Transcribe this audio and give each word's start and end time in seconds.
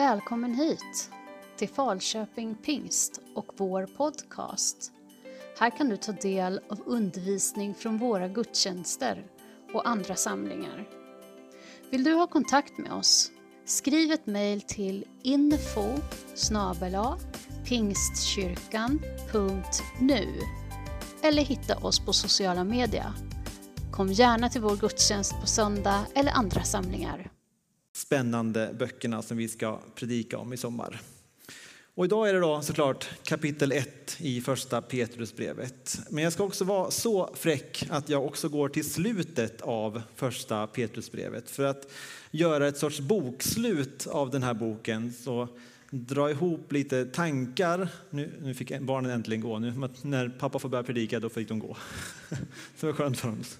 Välkommen 0.00 0.54
hit 0.54 1.10
till 1.56 1.68
Falköping 1.68 2.54
Pingst 2.54 3.20
och 3.34 3.46
vår 3.56 3.86
podcast. 3.86 4.92
Här 5.58 5.70
kan 5.70 5.88
du 5.88 5.96
ta 5.96 6.12
del 6.12 6.60
av 6.70 6.82
undervisning 6.86 7.74
från 7.74 7.98
våra 7.98 8.28
gudstjänster 8.28 9.26
och 9.72 9.88
andra 9.88 10.14
samlingar. 10.14 10.88
Vill 11.90 12.04
du 12.04 12.14
ha 12.14 12.26
kontakt 12.26 12.78
med 12.78 12.92
oss? 12.92 13.30
Skriv 13.64 14.12
ett 14.12 14.26
mejl 14.26 14.60
till 14.60 15.04
info 15.22 15.86
pingstkyrkan.nu 17.64 20.28
eller 21.22 21.42
hitta 21.42 21.76
oss 21.76 22.00
på 22.00 22.12
sociala 22.12 22.64
medier. 22.64 23.12
Kom 23.92 24.08
gärna 24.08 24.48
till 24.48 24.60
vår 24.60 24.76
gudstjänst 24.76 25.40
på 25.40 25.46
söndag 25.46 26.06
eller 26.14 26.32
andra 26.32 26.62
samlingar. 26.62 27.39
Spännande 28.10 28.74
böckerna 28.78 29.22
som 29.22 29.36
vi 29.36 29.48
ska 29.48 29.78
predika 29.94 30.38
om 30.38 30.52
i 30.52 30.56
sommar. 30.56 31.00
Och 31.94 32.04
idag 32.04 32.28
är 32.28 32.34
det 32.34 32.40
då 32.40 32.62
såklart 32.62 33.08
kapitel 33.22 33.72
1 33.72 34.16
i 34.18 34.40
första 34.40 34.82
Petrusbrevet. 34.82 36.00
Men 36.10 36.24
jag 36.24 36.32
ska 36.32 36.44
också 36.44 36.64
vara 36.64 36.90
så 36.90 37.34
fräck 37.34 37.86
att 37.90 38.08
jag 38.08 38.26
också 38.26 38.48
går 38.48 38.68
till 38.68 38.90
slutet 38.90 39.60
av 39.60 40.02
första 40.14 40.66
Petrusbrevet 40.66 41.50
för 41.50 41.64
att 41.64 41.90
göra 42.30 42.68
ett 42.68 42.78
sorts 42.78 43.00
bokslut 43.00 44.06
av 44.06 44.30
den 44.30 44.42
här 44.42 44.54
boken. 44.54 45.12
Så 45.12 45.48
dra 45.90 46.30
ihop 46.30 46.72
lite 46.72 47.06
tankar. 47.06 47.88
Nu, 48.10 48.32
nu 48.42 48.54
fick 48.54 48.80
barnen 48.80 49.10
äntligen 49.10 49.40
gå. 49.40 49.58
Nu, 49.58 49.88
när 50.02 50.28
pappa 50.28 50.58
får 50.58 50.68
börja 50.68 50.84
predika, 50.84 51.20
då 51.20 51.28
fick 51.28 51.48
de 51.48 51.58
gå. 51.58 51.76
Det 52.80 52.86
var 52.86 52.92
skönt 52.92 53.18
för 53.18 53.40
oss. 53.40 53.58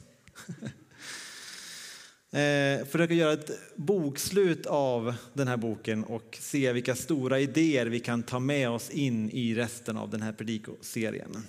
Eh, 2.32 2.86
försöka 2.86 3.14
göra 3.14 3.32
ett 3.32 3.50
bokslut 3.76 4.66
av 4.66 5.14
den 5.32 5.48
här 5.48 5.56
boken 5.56 6.04
och 6.04 6.38
se 6.40 6.72
vilka 6.72 6.94
stora 6.94 7.40
idéer 7.40 7.86
vi 7.86 8.00
kan 8.00 8.22
ta 8.22 8.38
med 8.38 8.70
oss 8.70 8.90
in 8.90 9.30
i 9.30 9.54
resten 9.54 9.96
av 9.96 10.10
den 10.10 10.22
här 10.22 10.32
predikoserien. 10.32 11.46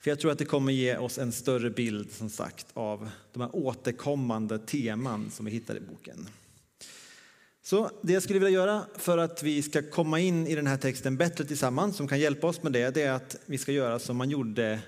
För 0.00 0.10
jag 0.10 0.20
tror 0.20 0.32
att 0.32 0.38
det 0.38 0.44
kommer 0.44 0.72
ge 0.72 0.96
oss 0.96 1.18
en 1.18 1.32
större 1.32 1.70
bild 1.70 2.12
som 2.12 2.30
sagt 2.30 2.66
av 2.74 3.10
de 3.32 3.40
här 3.40 3.56
återkommande 3.56 4.58
teman 4.58 5.30
som 5.30 5.46
vi 5.46 5.52
hittar 5.52 5.76
i 5.76 5.80
boken. 5.80 6.28
Så 7.62 7.90
det 8.02 8.12
jag 8.12 8.22
skulle 8.22 8.38
vilja 8.38 8.54
göra 8.54 8.86
för 8.96 9.18
att 9.18 9.42
vi 9.42 9.62
ska 9.62 9.82
komma 9.82 10.20
in 10.20 10.46
i 10.46 10.54
den 10.54 10.66
här 10.66 10.76
texten 10.76 11.16
bättre 11.16 11.44
tillsammans, 11.44 11.96
som 11.96 12.08
kan 12.08 12.20
hjälpa 12.20 12.46
oss 12.46 12.62
med 12.62 12.72
det, 12.72 12.94
det 12.94 13.02
är 13.02 13.12
att 13.12 13.36
vi 13.46 13.58
ska 13.58 13.72
göra 13.72 13.98
som 13.98 14.16
man 14.16 14.30
gjorde 14.30 14.80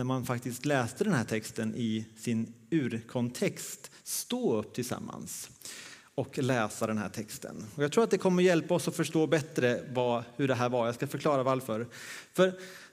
när 0.00 0.04
man 0.04 0.26
faktiskt 0.26 0.64
läste 0.64 1.04
den 1.04 1.12
här 1.12 1.24
texten 1.24 1.74
i 1.76 2.06
sin 2.16 2.52
urkontext, 2.70 3.90
stå 4.02 4.56
upp 4.58 4.74
tillsammans 4.74 5.50
och 6.14 6.38
läsa 6.38 6.86
den 6.86 6.98
här 6.98 7.08
texten. 7.08 7.66
Och 7.74 7.84
jag 7.84 7.92
tror 7.92 8.04
att 8.04 8.10
det 8.10 8.18
kommer 8.18 8.42
hjälpa 8.42 8.74
oss 8.74 8.88
att 8.88 8.96
förstå 8.96 9.26
bättre 9.26 9.80
vad, 9.92 10.24
hur 10.36 10.48
det 10.48 10.54
här 10.54 10.68
var. 10.68 10.86
Jag 10.86 10.94
ska 10.94 11.06
förklara 11.06 11.42
varför. 11.42 11.86
För 12.32 12.52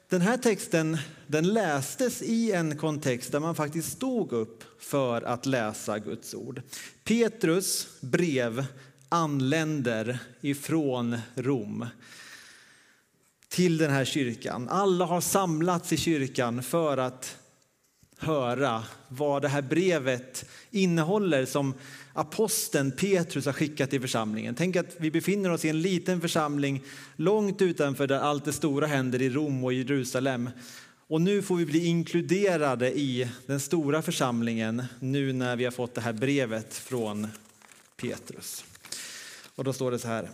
den 0.10 0.22
här 0.22 0.38
texten 0.38 0.98
den 1.28 1.54
lästes 1.54 2.22
i 2.22 2.52
en 2.52 2.78
kontext 2.78 3.32
där 3.32 3.40
man 3.40 3.56
faktiskt 3.56 3.92
stod 3.92 4.34
upp 4.34 4.64
för 4.80 5.22
att 5.22 5.46
läsa 5.46 6.00
Guds 6.00 6.34
ord. 6.34 6.62
Petrus 7.04 7.88
brev 8.02 8.66
anländer 9.10 10.20
ifrån 10.42 11.18
Rom 11.36 11.86
till 13.58 13.78
den 13.78 13.92
här 13.92 14.06
kyrkan. 14.06 14.70
Alla 14.70 15.06
har 15.06 15.22
samlats 15.22 15.94
i 15.94 15.98
kyrkan 15.98 16.64
för 16.64 16.98
att 16.98 17.38
höra 18.18 18.84
vad 19.08 19.42
det 19.42 19.48
här 19.48 19.62
brevet 19.62 20.46
innehåller 20.72 21.46
som 21.46 21.74
aposteln 22.14 22.92
Petrus 22.92 23.46
har 23.46 23.54
skickat 23.54 23.90
till 23.90 24.02
församlingen. 24.02 24.56
Tänk 24.56 24.76
att 24.76 24.96
vi 24.98 25.12
befinner 25.12 25.52
oss 25.52 25.66
i 25.66 25.70
en 25.70 25.82
liten 25.82 26.22
församling 26.22 26.84
långt 27.16 27.62
utanför 27.62 28.08
där 28.08 28.20
allt 28.20 28.46
det 28.46 28.54
stora 28.54 28.88
händer 28.88 29.22
i 29.22 29.30
Rom 29.30 29.64
och 29.64 29.74
Jerusalem. 29.74 30.50
Och 31.08 31.22
nu 31.22 31.42
får 31.42 31.56
vi 31.56 31.66
bli 31.66 31.86
inkluderade 31.86 33.00
i 33.00 33.30
den 33.46 33.60
stora 33.60 34.02
församlingen 34.02 34.84
nu 35.00 35.34
när 35.34 35.56
vi 35.56 35.64
har 35.64 35.72
fått 35.72 35.96
det 35.96 36.02
här 36.02 36.14
brevet 36.14 36.74
från 36.74 37.28
Petrus. 38.02 38.66
Och 39.56 39.64
då 39.64 39.74
står 39.74 39.92
det 39.92 40.00
så 40.00 40.08
här. 40.08 40.30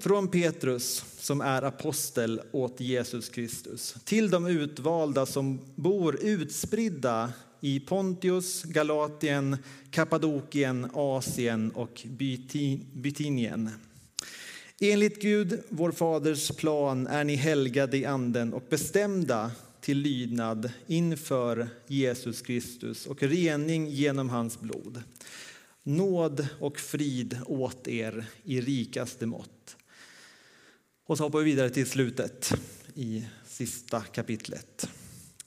Från, 0.00 0.28
Petrus, 0.28 1.04
som 1.18 1.40
är 1.40 1.62
apostel 1.62 2.40
åt 2.52 2.80
Jesus 2.80 3.28
Kristus, 3.28 3.94
till 4.04 4.30
de 4.30 4.46
utvalda 4.46 5.26
som 5.26 5.60
bor 5.74 6.18
utspridda 6.22 7.32
i 7.60 7.80
Pontius, 7.80 8.62
Galatien, 8.62 9.56
Kappadokien, 9.90 10.90
Asien 10.94 11.70
och 11.70 12.06
Bytinien. 12.92 13.70
Enligt 14.80 15.22
Gud, 15.22 15.62
vår 15.68 15.92
faders 15.92 16.50
plan, 16.50 17.06
är 17.06 17.24
ni 17.24 17.34
helgade 17.34 17.96
i 17.96 18.04
anden 18.04 18.52
och 18.52 18.64
bestämda 18.68 19.50
till 19.80 19.98
lydnad 19.98 20.70
inför 20.86 21.68
Jesus 21.86 22.42
Kristus 22.42 23.06
och 23.06 23.22
rening 23.22 23.88
genom 23.88 24.30
hans 24.30 24.60
blod 24.60 25.02
nåd 25.82 26.48
och 26.60 26.78
frid 26.78 27.38
åt 27.46 27.88
er 27.88 28.26
i 28.42 28.60
rikaste 28.60 29.26
mått. 29.26 29.76
Och 31.06 31.18
så 31.18 31.24
hoppar 31.24 31.38
vi 31.38 31.44
vidare 31.44 31.70
till 31.70 31.86
slutet 31.86 32.54
i 32.94 33.24
sista 33.46 34.00
kapitlet. 34.00 34.88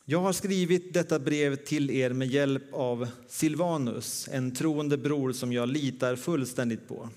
Jag 0.06 0.20
har 0.20 0.34
skrivit 0.34 0.94
detta 0.94 1.20
brev 1.20 1.56
till 1.56 1.92
er 1.92 2.10
med 2.10 2.28
hjälp 2.28 2.74
av 2.74 3.08
Silvanus, 3.28 4.30
en 4.32 4.56
troende 4.56 4.98
bror 4.98 5.32
som 5.34 5.54
jag 5.54 5.70
litar 5.70 6.16
fullständigt 6.16 6.88
på. 6.88 7.10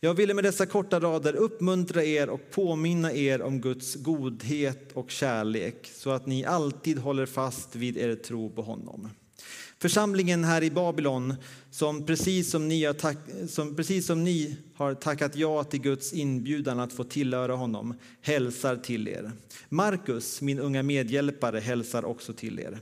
Jag 0.00 0.14
ville 0.14 0.34
med 0.34 0.44
dessa 0.44 0.66
korta 0.66 1.00
rader 1.00 1.36
uppmuntra 1.36 2.04
er 2.04 2.28
och 2.28 2.50
påminna 2.50 3.12
er 3.12 3.42
om 3.42 3.60
Guds 3.60 3.94
godhet 3.94 4.92
och 4.92 5.10
kärlek 5.10 5.90
så 5.94 6.10
att 6.10 6.26
ni 6.26 6.44
alltid 6.44 6.98
håller 6.98 7.26
fast 7.26 7.76
vid 7.76 7.96
er 7.96 8.14
tro 8.14 8.50
på 8.50 8.62
honom. 8.62 9.08
Församlingen 9.78 10.44
här 10.44 10.62
i 10.62 10.70
Babylon, 10.70 11.34
som 11.70 12.06
precis 12.06 12.50
som, 12.50 12.68
ni 12.68 12.84
har 12.84 12.94
tack, 12.94 13.18
som 13.48 13.76
precis 13.76 14.06
som 14.06 14.24
ni 14.24 14.56
har 14.74 14.94
tackat 14.94 15.36
ja 15.36 15.64
till 15.64 15.80
Guds 15.80 16.12
inbjudan 16.12 16.80
att 16.80 16.92
få 16.92 17.04
tillhöra 17.04 17.54
honom, 17.54 17.94
hälsar 18.20 18.76
till 18.76 19.08
er. 19.08 19.32
Markus, 19.68 20.40
min 20.40 20.58
unga 20.58 20.82
medhjälpare, 20.82 21.58
hälsar 21.60 22.04
också 22.04 22.32
till 22.32 22.60
er. 22.60 22.78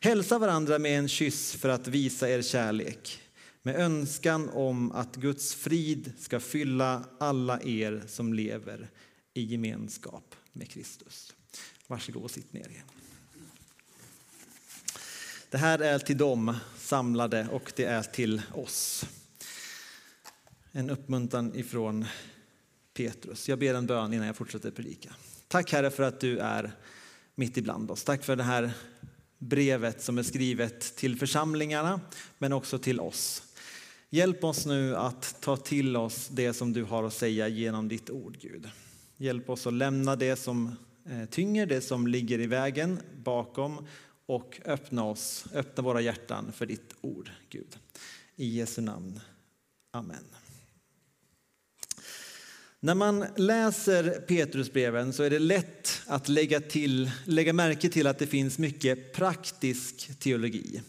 Hälsa 0.00 0.38
varandra 0.38 0.78
med 0.78 0.98
en 0.98 1.08
kyss 1.08 1.54
för 1.54 1.68
att 1.68 1.88
visa 1.88 2.30
er 2.30 2.42
kärlek 2.42 3.18
med 3.62 3.76
önskan 3.76 4.48
om 4.48 4.92
att 4.92 5.16
Guds 5.16 5.54
frid 5.54 6.12
ska 6.18 6.40
fylla 6.40 7.04
alla 7.18 7.62
er 7.62 8.02
som 8.06 8.34
lever 8.34 8.90
i 9.34 9.44
gemenskap 9.44 10.34
med 10.52 10.68
Kristus. 10.68 11.34
Varsågod 11.86 12.22
och 12.22 12.30
sitt 12.30 12.52
ner 12.52 12.68
igen. 12.68 12.99
Det 15.50 15.58
här 15.58 15.78
är 15.78 15.98
till 15.98 16.18
dem 16.18 16.56
samlade 16.76 17.48
och 17.52 17.72
det 17.76 17.84
är 17.84 18.02
till 18.02 18.42
oss. 18.54 19.04
En 20.72 20.90
uppmuntran 20.90 21.54
ifrån 21.54 22.04
Petrus. 22.94 23.48
Jag 23.48 23.58
ber 23.58 23.74
en 23.74 23.86
bön 23.86 24.12
innan 24.12 24.26
jag 24.26 24.36
fortsätter 24.36 24.70
predika. 24.70 25.14
Tack 25.48 25.72
Herre 25.72 25.90
för 25.90 26.02
att 26.02 26.20
du 26.20 26.38
är 26.38 26.72
mitt 27.34 27.56
ibland 27.56 27.90
oss. 27.90 28.04
Tack 28.04 28.24
för 28.24 28.36
det 28.36 28.42
här 28.42 28.70
brevet 29.38 30.02
som 30.02 30.18
är 30.18 30.22
skrivet 30.22 30.96
till 30.96 31.18
församlingarna 31.18 32.00
men 32.38 32.52
också 32.52 32.78
till 32.78 33.00
oss. 33.00 33.42
Hjälp 34.10 34.44
oss 34.44 34.66
nu 34.66 34.96
att 34.96 35.36
ta 35.40 35.56
till 35.56 35.96
oss 35.96 36.28
det 36.28 36.52
som 36.52 36.72
du 36.72 36.84
har 36.84 37.04
att 37.04 37.14
säga 37.14 37.48
genom 37.48 37.88
ditt 37.88 38.10
ord 38.10 38.36
Gud. 38.40 38.68
Hjälp 39.16 39.50
oss 39.50 39.66
att 39.66 39.72
lämna 39.72 40.16
det 40.16 40.36
som 40.36 40.76
eh, 41.10 41.24
tynger, 41.24 41.66
det 41.66 41.80
som 41.80 42.06
ligger 42.06 42.38
i 42.40 42.46
vägen 42.46 43.00
bakom 43.24 43.86
och 44.30 44.60
öppna 44.64 45.04
oss, 45.04 45.44
öppna 45.54 45.82
våra 45.82 46.00
hjärtan 46.00 46.52
för 46.52 46.66
ditt 46.66 46.94
ord, 47.00 47.30
Gud. 47.48 47.78
I 48.36 48.58
Jesu 48.58 48.82
namn. 48.82 49.20
Amen. 49.90 50.24
När 52.80 52.94
man 52.94 53.24
läser 53.36 54.20
Petrusbreven 54.20 55.12
så 55.12 55.22
är 55.22 55.30
det 55.30 55.38
lätt 55.38 56.02
att 56.06 56.28
lägga, 56.28 56.60
till, 56.60 57.10
lägga 57.24 57.52
märke 57.52 57.88
till 57.88 58.06
att 58.06 58.18
det 58.18 58.26
finns 58.26 58.58
mycket 58.58 59.12
praktisk 59.12 60.18
teologi. 60.18 60.82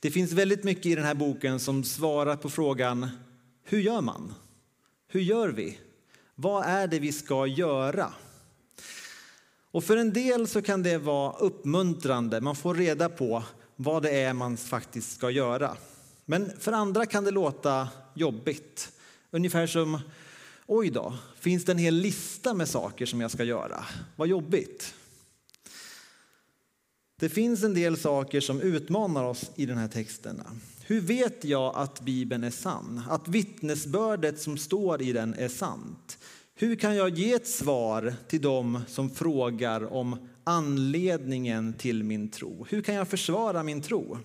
Det 0.00 0.10
finns 0.10 0.32
väldigt 0.32 0.64
mycket 0.64 0.86
i 0.86 0.94
den 0.94 1.04
här 1.04 1.14
boken 1.14 1.60
som 1.60 1.84
svarar 1.84 2.36
på 2.36 2.50
frågan 2.50 3.08
hur 3.64 3.80
gör 3.80 4.00
man? 4.00 4.34
Hur 5.08 5.20
gör 5.20 5.48
vi? 5.48 5.78
Vad 6.34 6.64
är 6.66 6.86
det 6.86 6.98
vi 6.98 7.12
ska 7.12 7.46
göra? 7.46 8.12
Och 9.78 9.84
för 9.84 9.96
en 9.96 10.12
del 10.12 10.48
så 10.48 10.62
kan 10.62 10.82
det 10.82 10.98
vara 10.98 11.32
uppmuntrande. 11.32 12.40
Man 12.40 12.56
får 12.56 12.74
reda 12.74 13.08
på 13.08 13.42
vad 13.76 14.02
det 14.02 14.10
är 14.10 14.32
man 14.32 14.56
faktiskt 14.56 15.12
ska 15.12 15.30
göra. 15.30 15.76
Men 16.24 16.52
för 16.60 16.72
andra 16.72 17.06
kan 17.06 17.24
det 17.24 17.30
låta 17.30 17.88
jobbigt. 18.14 18.92
Ungefär 19.30 19.66
som, 19.66 20.00
oj 20.66 20.90
då, 20.90 21.14
finns 21.40 21.64
det 21.64 21.72
en 21.72 21.78
hel 21.78 21.94
lista 21.94 22.54
med 22.54 22.68
saker 22.68 23.06
som 23.06 23.20
jag 23.20 23.30
ska 23.30 23.44
göra? 23.44 23.84
Vad 24.16 24.28
jobbigt. 24.28 24.94
Det 27.20 27.28
finns 27.28 27.62
en 27.62 27.74
del 27.74 27.96
saker 27.96 28.40
som 28.40 28.60
utmanar 28.60 29.24
oss 29.24 29.50
i 29.54 29.66
den 29.66 29.78
här 29.78 29.88
texten. 29.88 30.42
Hur 30.86 31.00
vet 31.00 31.44
jag 31.44 31.76
att 31.76 32.00
Bibeln 32.00 32.44
är 32.44 32.50
sann? 32.50 33.02
Att 33.08 33.28
vittnesbördet 33.28 34.40
som 34.40 34.58
står 34.58 35.02
i 35.02 35.12
den 35.12 35.34
är 35.34 35.48
sant? 35.48 36.18
Hur 36.60 36.76
kan 36.76 36.96
jag 36.96 37.18
ge 37.18 37.32
ett 37.32 37.46
svar 37.46 38.14
till 38.28 38.40
dem 38.40 38.80
som 38.88 39.10
frågar 39.10 39.92
om 39.92 40.28
anledningen 40.44 41.72
till 41.72 42.04
min 42.04 42.30
tro? 42.30 42.66
Hur 42.70 42.82
kan 42.82 42.94
jag 42.94 43.08
försvara 43.08 43.62
min 43.62 43.82
tro? 43.82 44.18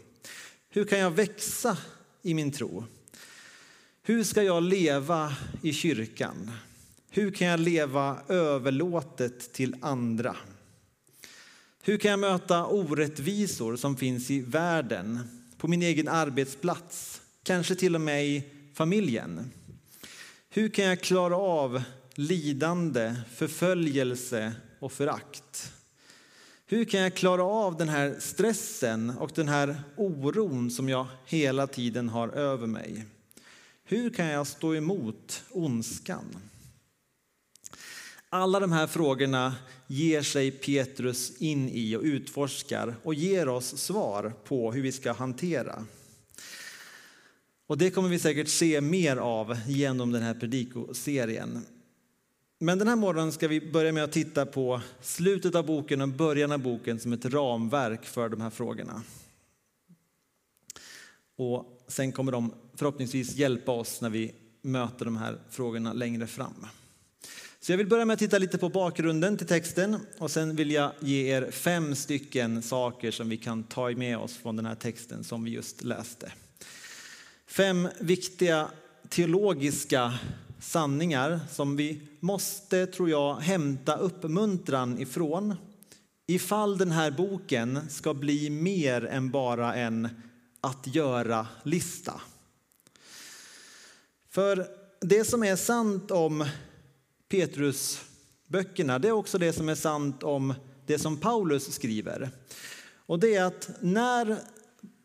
Hur 0.70 0.86
kan 0.86 1.00
jag 1.00 1.12
växa 1.12 1.78
i 2.22 2.34
min 2.34 2.52
tro? 2.52 2.86
Hur 4.04 4.24
ska 4.24 4.44
jag 4.44 4.64
leva 4.64 5.34
i 5.62 5.74
kyrkan? 5.74 6.52
Hur 7.10 7.32
kan 7.32 7.48
jag 7.48 7.60
leva 7.60 8.18
överlåtet 8.28 9.54
till 9.54 9.76
andra? 9.82 10.36
Hur 11.84 11.98
kan 11.98 12.12
jag 12.12 12.20
möta 12.20 12.66
orättvisor 12.66 13.76
som 13.76 13.96
finns 13.96 14.32
i 14.32 14.42
världen, 14.42 15.20
på 15.58 15.68
min 15.68 15.82
egen 15.82 16.08
arbetsplats, 16.08 17.22
kanske 17.44 17.76
till 17.76 17.96
och 17.96 18.02
med 18.02 18.26
i 18.26 18.44
familjen? 18.74 19.52
Hur 20.50 20.70
kan 20.70 20.86
jag 20.86 21.02
klara 21.02 21.38
av 21.38 21.84
lidande, 22.16 23.16
förföljelse 23.36 24.54
och 24.80 24.92
förakt? 24.92 25.74
Hur 26.66 26.86
kan 26.86 27.00
jag 27.00 27.16
klara 27.16 27.44
av 27.44 27.78
den 27.78 27.90
här 27.90 28.16
stressen 28.20 29.10
och 29.10 29.32
den 29.36 29.48
här 29.48 29.82
oron 29.96 30.72
som 30.72 30.90
jag 30.90 31.08
hela 31.26 31.68
tiden 31.68 32.10
har 32.10 32.30
över 32.30 32.68
mig? 32.68 33.06
Hur 33.84 34.10
kan 34.10 34.26
jag 34.26 34.48
stå 34.48 34.76
emot 34.76 35.44
ondskan? 35.50 36.26
Alla 38.30 38.60
de 38.60 38.72
här 38.72 38.88
frågorna 38.88 39.56
ger 39.88 40.22
sig 40.22 40.52
Petrus 40.52 41.38
in 41.38 41.70
i 41.70 41.96
och 41.96 42.02
utforskar 42.02 42.96
och 43.04 43.14
ger 43.14 43.48
oss 43.48 43.78
svar 43.78 44.34
på 44.44 44.72
hur 44.72 44.82
vi 44.82 44.92
ska 44.92 45.12
hantera. 45.12 45.86
Och 47.68 47.78
det 47.78 47.92
kommer 47.92 48.10
vi 48.10 48.20
säkert 48.20 48.48
se 48.48 48.82
mer 48.82 49.18
av 49.18 49.58
genom 49.68 50.12
den 50.12 50.22
här 50.22 50.34
predikoserien. 50.34 51.66
Men 52.64 52.80
den 52.80 52.88
här 52.88 52.96
morgonen 52.96 53.32
ska 53.32 53.48
vi 53.48 53.72
börja 53.72 53.92
med 53.92 54.04
att 54.04 54.12
titta 54.12 54.46
på 54.46 54.82
slutet 55.02 55.56
av 55.56 55.66
boken 55.66 56.02
och 56.02 56.10
början 56.10 56.52
av 56.52 56.60
boken 56.60 57.00
som 57.00 57.14
ett 57.14 57.26
ramverk 57.26 58.06
för 58.06 58.30
de 58.30 58.42
här 58.42 58.50
frågorna. 58.50 59.04
Och 61.36 61.84
sen 61.88 62.12
kommer 62.12 62.32
de 62.32 62.54
förhoppningsvis 62.76 63.36
hjälpa 63.36 63.72
oss 63.72 64.02
när 64.02 64.10
vi 64.10 64.34
möter 64.62 65.06
de 65.06 65.18
här 65.18 65.38
frågorna 65.50 65.94
längre 65.94 66.28
fram. 66.28 66.68
Så 67.60 67.72
jag 67.72 67.78
vill 67.78 67.88
börja 67.88 68.06
med 68.06 68.14
att 68.14 68.20
titta 68.20 68.38
lite 68.38 68.58
på 68.58 68.70
bakgrunden 68.70 69.38
till 69.38 69.48
texten 69.48 69.98
och 70.18 70.32
sen 70.32 70.56
vill 70.56 70.72
jag 70.72 70.92
ge 71.00 71.36
er 71.36 71.52
fem 71.52 71.96
stycken 71.96 72.62
saker 72.62 73.12
som 73.12 73.30
vi 73.30 73.38
kan 73.38 73.64
ta 73.64 73.90
med 73.92 74.18
oss 74.18 74.38
från 74.38 74.56
den 74.56 74.66
här 74.66 74.76
texten 74.76 75.24
som 75.24 75.44
vi 75.44 75.52
just 75.52 75.84
läste. 75.84 76.32
Fem 77.48 77.90
viktiga 78.00 78.68
teologiska 79.10 80.14
sanningar 80.64 81.40
som 81.52 81.76
vi 81.76 82.02
måste, 82.20 82.86
tror 82.86 83.10
jag, 83.10 83.36
hämta 83.36 83.96
uppmuntran 83.96 85.00
ifrån 85.02 85.56
ifall 86.28 86.78
den 86.78 86.92
här 86.92 87.12
boken 87.12 87.90
ska 87.90 88.14
bli 88.14 88.50
mer 88.50 89.06
än 89.06 89.32
bara 89.32 89.76
en 89.76 90.10
att 90.62 90.96
göra-lista. 90.96 92.22
För 94.30 94.68
det 95.02 95.26
som 95.26 95.44
är 95.44 95.56
sant 95.56 96.12
om 96.12 96.46
Petrusböckerna, 97.30 99.00
det 99.00 99.08
är 99.08 99.12
också 99.12 99.38
det 99.38 99.54
som 99.54 99.70
är 99.70 99.76
sant 99.76 100.24
om 100.24 100.54
det 100.86 101.00
som 101.00 101.18
Paulus 101.18 101.74
skriver. 101.74 102.30
Och 103.06 103.20
det 103.20 103.36
är 103.36 103.44
att 103.44 103.70
när 103.80 104.38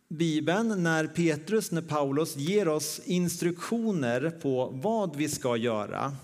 Bibeln, 0.09 0.83
när 0.83 1.07
Petrus, 1.07 1.71
när 1.71 1.83
Paulus 1.83 2.37
ger 2.37 2.69
oss 2.69 3.01
instruktioner 3.05 4.31
på 4.31 4.67
vad 4.67 5.17
vi 5.17 5.29
ska 5.29 5.57
göra 5.57 6.17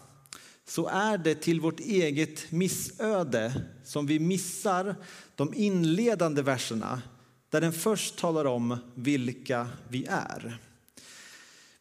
så 0.67 0.87
är 0.87 1.19
det 1.19 1.35
till 1.35 1.61
vårt 1.61 1.81
eget 1.81 2.53
missöde 2.53 3.63
som 3.85 4.07
vi 4.07 4.19
missar 4.19 4.97
de 5.35 5.55
inledande 5.55 6.43
verserna 6.43 7.03
där 7.51 7.61
den 7.61 7.73
först 7.73 8.19
talar 8.19 8.45
om 8.45 8.79
vilka 8.95 9.69
vi 9.89 10.07
är. 10.11 10.59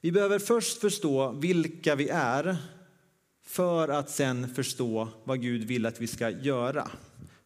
Vi 0.01 0.11
behöver 0.11 0.39
först 0.39 0.81
förstå 0.81 1.31
vilka 1.31 1.95
vi 1.95 2.09
är 2.09 2.57
för 3.45 3.89
att 3.89 4.09
sen 4.09 4.55
förstå 4.55 5.07
vad 5.23 5.41
Gud 5.41 5.63
vill 5.63 5.85
att 5.85 6.01
vi 6.01 6.07
ska 6.07 6.29
göra. 6.29 6.91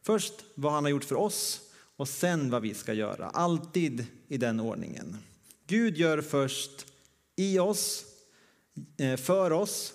Först 0.01 0.33
vad 0.55 0.73
han 0.73 0.83
har 0.83 0.91
gjort 0.91 1.03
för 1.03 1.15
oss 1.15 1.66
och 1.97 2.09
sen 2.09 2.49
vad 2.49 2.61
vi 2.61 2.73
ska 2.73 2.93
göra. 2.93 3.29
Alltid 3.29 4.05
i 4.27 4.37
den 4.37 4.59
ordningen. 4.59 5.17
Gud 5.67 5.97
gör 5.97 6.21
först 6.21 6.85
i 7.35 7.59
oss, 7.59 8.05
eh, 8.97 9.17
för 9.17 9.51
oss 9.51 9.93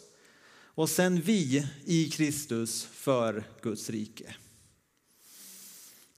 och 0.75 0.91
sen 0.91 1.21
vi 1.21 1.69
i 1.85 2.11
Kristus 2.11 2.85
för 2.85 3.45
Guds 3.63 3.91
rike. 3.91 4.35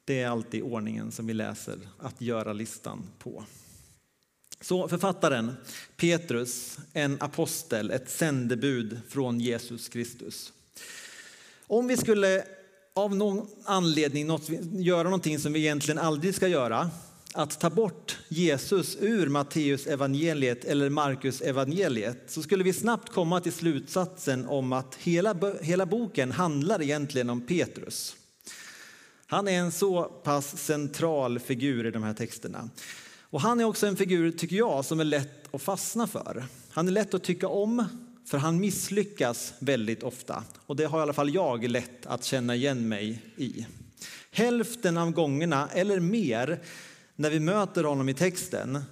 Det 0.04 0.20
är 0.20 0.28
alltid 0.28 0.62
ordningen 0.62 1.12
som 1.12 1.26
vi 1.26 1.34
läser 1.34 1.78
att 1.98 2.20
göra-listan 2.20 3.02
på. 3.18 3.44
Så 4.60 4.88
författaren 4.88 5.52
Petrus, 5.96 6.78
en 6.92 7.16
apostel, 7.20 7.90
ett 7.90 8.10
sändebud 8.10 9.00
från 9.08 9.40
Jesus 9.40 9.88
Kristus. 9.88 10.52
Om 11.66 11.88
vi 11.88 11.96
skulle 11.96 12.44
av 12.96 13.16
någon 13.16 13.46
anledning 13.64 14.26
något, 14.26 14.48
göra 14.72 15.02
någonting 15.02 15.38
som 15.38 15.52
vi 15.52 15.60
egentligen 15.60 15.98
aldrig 15.98 16.34
ska 16.34 16.48
göra, 16.48 16.90
att 17.34 17.60
ta 17.60 17.70
bort 17.70 18.18
Jesus 18.28 18.96
ur 19.00 19.28
Matteus 19.28 19.86
evangeliet 19.86 20.64
eller 20.64 20.90
Markus 20.90 21.40
evangeliet 21.40 22.22
så 22.26 22.42
skulle 22.42 22.64
vi 22.64 22.72
snabbt 22.72 23.12
komma 23.12 23.40
till 23.40 23.52
slutsatsen 23.52 24.46
om 24.46 24.72
att 24.72 24.94
hela, 24.94 25.36
hela 25.60 25.86
boken 25.86 26.32
handlar 26.32 26.82
egentligen 26.82 27.30
om 27.30 27.40
Petrus. 27.40 28.16
Han 29.26 29.48
är 29.48 29.58
en 29.58 29.72
så 29.72 30.04
pass 30.04 30.58
central 30.58 31.38
figur 31.38 31.86
i 31.86 31.90
de 31.90 32.02
här 32.02 32.14
texterna. 32.14 32.70
Och 33.20 33.40
han 33.40 33.60
är 33.60 33.64
också 33.64 33.86
en 33.86 33.96
figur, 33.96 34.32
tycker 34.32 34.56
jag, 34.56 34.84
som 34.84 35.00
är 35.00 35.04
lätt 35.04 35.54
att 35.54 35.62
fastna 35.62 36.06
för. 36.06 36.44
Han 36.70 36.88
är 36.88 36.92
lätt 36.92 37.14
att 37.14 37.24
tycka 37.24 37.48
om, 37.48 37.84
för 38.26 38.38
han 38.38 38.60
misslyckas 38.60 39.54
väldigt 39.58 40.02
ofta. 40.02 40.44
Och 40.66 40.76
det 40.76 40.84
har 40.84 40.98
i 40.98 41.02
alla 41.02 41.12
fall 41.12 41.34
jag 41.34 41.64
lätt 41.70 42.06
att 42.06 42.24
känna 42.24 42.54
igen 42.54 42.88
mig 42.88 43.22
i. 43.36 43.66
Hälften 44.30 44.96
av 44.96 45.10
gångerna, 45.10 45.68
eller 45.68 46.00
mer, 46.00 46.60
när 47.16 47.30
vi 47.30 47.40
möter 47.40 47.84
honom 47.84 48.08
i 48.08 48.14
texten 48.14 48.84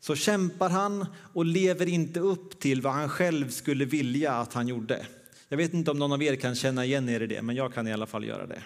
så 0.00 0.14
kämpar 0.16 0.70
han 0.70 1.06
och 1.32 1.44
lever 1.44 1.88
inte 1.88 2.20
upp 2.20 2.60
till 2.60 2.82
vad 2.82 2.92
han 2.92 3.08
själv 3.08 3.50
skulle 3.50 3.84
vilja 3.84 4.32
att 4.32 4.52
han 4.52 4.68
gjorde. 4.68 5.06
Jag 5.48 5.56
vet 5.56 5.74
inte 5.74 5.90
om 5.90 5.98
någon 5.98 6.12
av 6.12 6.22
er 6.22 6.36
kan 6.36 6.54
känna 6.54 6.84
igen 6.84 7.08
er 7.08 7.20
i 7.20 7.26
det, 7.26 7.42
men 7.42 7.56
jag 7.56 7.74
kan 7.74 7.88
i 7.88 7.92
alla 7.92 8.06
fall 8.06 8.24
göra 8.24 8.46
det. 8.46 8.62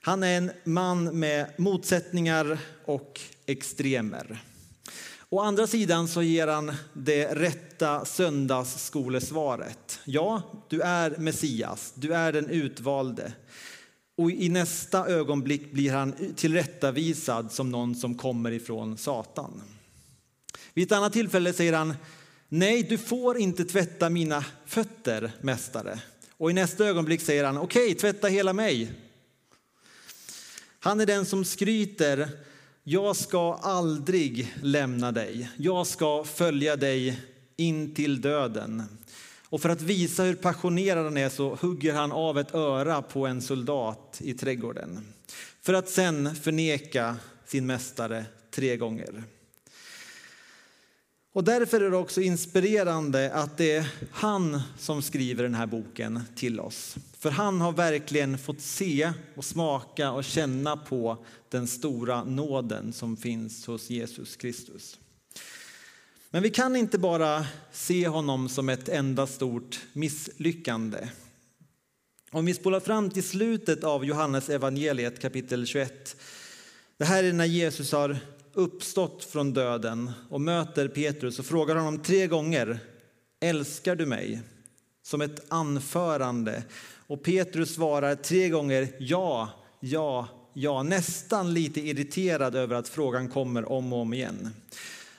Han 0.00 0.22
är 0.22 0.38
en 0.38 0.50
man 0.64 1.18
med 1.18 1.46
motsättningar 1.58 2.58
och 2.84 3.20
extremer. 3.46 4.42
Å 5.32 5.40
andra 5.40 5.66
sidan 5.66 6.08
så 6.08 6.22
ger 6.22 6.46
han 6.46 6.72
det 6.92 7.34
rätta 7.34 8.04
söndagsskolesvaret. 8.04 10.00
Ja, 10.04 10.42
du 10.68 10.80
är 10.80 11.16
Messias, 11.18 11.92
du 11.94 12.14
är 12.14 12.32
den 12.32 12.50
utvalde. 12.50 13.32
Och 14.16 14.30
i 14.30 14.48
nästa 14.48 15.06
ögonblick 15.06 15.72
blir 15.72 15.92
han 15.92 16.34
tillrättavisad 16.36 17.52
som 17.52 17.70
någon 17.70 17.94
som 17.94 18.14
kommer 18.14 18.50
ifrån 18.50 18.98
Satan. 18.98 19.62
Vid 20.74 20.86
ett 20.86 20.92
annat 20.92 21.12
tillfälle 21.12 21.52
säger 21.52 21.72
han 21.72 21.94
Nej, 22.48 22.82
du 22.82 22.98
får 22.98 23.38
inte 23.38 23.64
tvätta 23.64 24.10
mina 24.10 24.44
fötter, 24.66 25.32
mästare. 25.40 26.00
Och 26.36 26.50
i 26.50 26.54
nästa 26.54 26.84
ögonblick 26.84 27.20
säger 27.20 27.44
han 27.44 27.58
okej, 27.58 27.94
tvätta 27.94 28.28
hela 28.28 28.52
mig. 28.52 28.92
Han 30.78 31.00
är 31.00 31.06
den 31.06 31.26
som 31.26 31.44
skryter 31.44 32.28
jag 32.84 33.16
ska 33.16 33.54
aldrig 33.54 34.54
lämna 34.62 35.12
dig. 35.12 35.50
Jag 35.56 35.86
ska 35.86 36.24
följa 36.24 36.76
dig 36.76 37.20
in 37.56 37.94
till 37.94 38.20
döden. 38.20 38.82
Och 39.48 39.60
för 39.60 39.68
att 39.68 39.82
visa 39.82 40.22
hur 40.22 40.34
passionerad 40.34 41.04
han 41.04 41.16
är 41.16 41.28
så 41.28 41.54
hugger 41.60 41.94
han 41.94 42.12
av 42.12 42.38
ett 42.38 42.54
öra 42.54 43.02
på 43.02 43.26
en 43.26 43.42
soldat 43.42 44.20
i 44.24 44.34
trädgården. 44.34 45.00
För 45.62 45.74
att 45.74 45.88
sen 45.88 46.34
förneka 46.34 47.16
sin 47.46 47.66
mästare 47.66 48.24
tre 48.50 48.76
gånger. 48.76 49.24
Och 51.34 51.44
därför 51.44 51.80
är 51.80 51.90
det 51.90 51.96
också 51.96 52.20
inspirerande 52.20 53.32
att 53.34 53.56
det 53.56 53.72
är 53.72 53.92
han 54.10 54.62
som 54.78 55.02
skriver 55.02 55.42
den 55.42 55.54
här 55.54 55.66
boken 55.66 56.20
till 56.36 56.60
oss. 56.60 56.96
För 57.18 57.30
han 57.30 57.60
har 57.60 57.72
verkligen 57.72 58.38
fått 58.38 58.60
se 58.60 59.12
och 59.34 59.44
smaka 59.44 60.10
och 60.12 60.24
känna 60.24 60.76
på 60.76 61.24
den 61.48 61.66
stora 61.66 62.24
nåden 62.24 62.92
som 62.92 63.16
finns 63.16 63.66
hos 63.66 63.90
Jesus 63.90 64.36
Kristus. 64.36 64.98
Men 66.30 66.42
vi 66.42 66.50
kan 66.50 66.76
inte 66.76 66.98
bara 66.98 67.46
se 67.72 68.08
honom 68.08 68.48
som 68.48 68.68
ett 68.68 68.88
enda 68.88 69.26
stort 69.26 69.80
misslyckande. 69.92 71.08
Om 72.30 72.44
vi 72.44 72.54
spolar 72.54 72.80
fram 72.80 73.10
till 73.10 73.22
slutet 73.28 73.84
av 73.84 74.04
Johannes 74.04 74.48
evangeliet 74.48 75.20
kapitel 75.20 75.66
21 75.66 76.16
Det 76.98 77.04
här 77.04 77.24
är 77.24 77.32
när 77.32 77.44
Jesus 77.44 77.92
har 77.92 78.18
uppstått 78.54 79.24
från 79.24 79.52
döden 79.52 80.10
och 80.28 80.40
möter 80.40 80.88
Petrus 80.88 81.38
och 81.38 81.46
frågar 81.46 81.76
honom 81.76 81.98
tre 81.98 82.26
gånger 82.26 82.80
Älskar 83.40 83.96
du 83.96 84.06
mig? 84.06 84.40
Som 85.02 85.20
ett 85.20 85.44
anförande. 85.48 86.62
Och 87.06 87.22
Petrus 87.22 87.74
svarar 87.74 88.14
tre 88.14 88.48
gånger 88.48 88.88
ja, 88.98 89.50
ja, 89.80 90.28
ja. 90.52 90.82
Nästan 90.82 91.54
lite 91.54 91.80
irriterad 91.80 92.54
över 92.54 92.76
att 92.76 92.88
frågan 92.88 93.28
kommer 93.28 93.72
om 93.72 93.92
och 93.92 93.98
om 93.98 94.14
igen. 94.14 94.50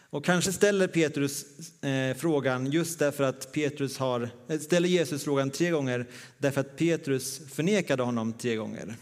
Och 0.09 0.25
kanske 0.25 0.53
ställer 0.53 0.87
Petrus 0.87 1.45
eh, 1.81 2.17
frågan 2.17 2.71
just 2.71 2.99
därför 2.99 3.23
att 3.23 3.51
Petrus 3.51 3.97
har, 3.97 4.29
eh, 4.47 4.59
ställer 4.59 4.89
Jesus 4.89 5.23
frågan 5.23 5.49
tre 5.49 5.69
gånger 5.69 6.05
därför 6.37 6.61
att 6.61 6.77
Petrus 6.77 7.41
förnekade 7.53 8.03
honom 8.03 8.33
tre 8.33 8.55
gånger. 8.55 8.95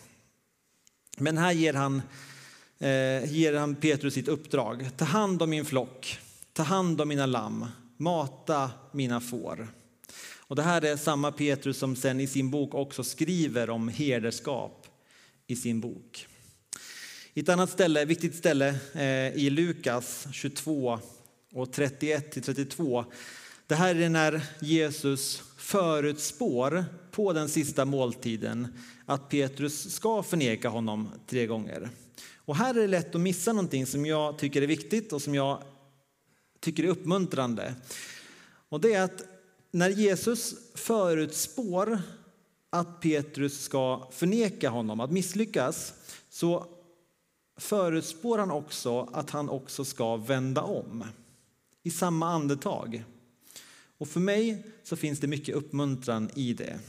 Men 1.17 1.37
här 1.37 1.51
ger 1.51 1.73
han, 1.73 1.95
eh, 1.95 2.01
Eh, 2.81 3.33
ger 3.33 3.53
han 3.53 3.75
Petrus 3.75 4.13
sitt 4.13 4.27
uppdrag. 4.27 4.89
Ta 4.97 5.05
hand 5.05 5.41
om 5.41 5.49
min 5.49 5.65
flock, 5.65 6.19
ta 6.53 6.63
hand 6.63 7.01
om 7.01 7.07
mina 7.07 7.25
lamm, 7.25 7.65
mata 7.97 8.71
mina 8.91 9.21
får. 9.21 9.67
Och 10.37 10.55
det 10.55 10.61
här 10.61 10.85
är 10.85 10.97
samma 10.97 11.31
Petrus 11.31 11.77
som 11.77 11.95
sen 11.95 12.19
i 12.19 12.27
sin 12.27 12.49
bok 12.49 12.73
också 12.73 13.03
skriver 13.03 13.69
om 13.69 13.87
herdeskap 13.87 14.87
i 15.47 15.55
sin 15.55 15.81
bok. 15.81 16.27
I 17.33 17.39
ett 17.39 17.49
annat 17.49 17.69
ställe, 17.69 18.05
viktigt 18.05 18.35
ställe 18.35 18.75
eh, 18.93 19.35
i 19.35 19.49
Lukas 19.49 20.27
22 20.31 20.99
och 21.53 21.73
31 21.73 22.43
32. 22.43 23.05
Det 23.67 23.75
här 23.75 23.95
är 23.95 24.09
när 24.09 24.41
Jesus 24.61 25.43
förutspår 25.57 26.85
på 27.11 27.33
den 27.33 27.49
sista 27.49 27.85
måltiden 27.85 28.67
att 29.05 29.29
Petrus 29.29 29.93
ska 29.93 30.23
förneka 30.23 30.69
honom 30.69 31.09
tre 31.27 31.45
gånger. 31.45 31.89
Och 32.45 32.55
här 32.55 32.75
är 32.75 32.81
det 32.81 32.87
lätt 32.87 33.15
att 33.15 33.21
missa 33.21 33.53
någonting 33.53 33.85
som 33.85 34.05
jag 34.05 34.37
tycker 34.37 34.61
är 34.61 34.67
viktigt 34.67 35.13
och 35.13 35.21
som 35.21 35.35
jag 35.35 35.63
tycker 36.59 36.83
är 36.83 36.87
uppmuntrande. 36.87 37.75
Och 38.69 38.81
det 38.81 38.93
är 38.93 39.03
att 39.03 39.23
när 39.71 39.89
Jesus 39.89 40.55
förutspår 40.75 42.01
att 42.69 43.01
Petrus 43.01 43.61
ska 43.61 44.07
förneka 44.11 44.69
honom, 44.69 44.99
att 44.99 45.11
misslyckas, 45.11 45.93
så 46.29 46.65
förutspår 47.57 48.37
han 48.37 48.51
också 48.51 49.09
att 49.13 49.29
han 49.29 49.49
också 49.49 49.85
ska 49.85 50.15
vända 50.15 50.61
om 50.61 51.03
i 51.83 51.89
samma 51.91 52.29
andetag. 52.29 53.03
Och 53.97 54.07
för 54.07 54.19
mig 54.19 54.65
så 54.83 54.95
finns 54.95 55.19
det 55.19 55.27
mycket 55.27 55.55
uppmuntran 55.55 56.29
i 56.35 56.53
det. 56.53 56.79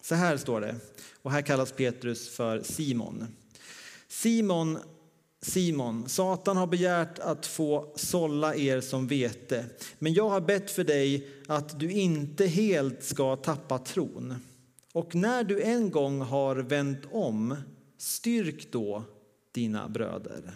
Så 0.00 0.14
här 0.14 0.36
står 0.36 0.60
det, 0.60 0.76
och 1.22 1.32
här 1.32 1.42
kallas 1.42 1.72
Petrus 1.72 2.28
för 2.28 2.62
Simon. 2.62 3.26
Simon, 4.08 4.78
Simon, 5.42 6.08
Satan 6.08 6.56
har 6.56 6.66
begärt 6.66 7.18
att 7.18 7.46
få 7.46 7.92
sålla 7.96 8.54
er 8.54 8.80
som 8.80 9.06
vete, 9.06 9.64
men 9.98 10.14
jag 10.14 10.28
har 10.28 10.40
bett 10.40 10.70
för 10.70 10.84
dig 10.84 11.28
att 11.46 11.80
du 11.80 11.92
inte 11.92 12.46
helt 12.46 13.04
ska 13.04 13.36
tappa 13.36 13.78
tron. 13.78 14.34
Och 14.92 15.14
när 15.14 15.44
du 15.44 15.62
en 15.62 15.90
gång 15.90 16.20
har 16.20 16.56
vänt 16.56 17.02
om, 17.10 17.56
styrk 17.98 18.72
då 18.72 19.04
dina 19.52 19.88
bröder. 19.88 20.54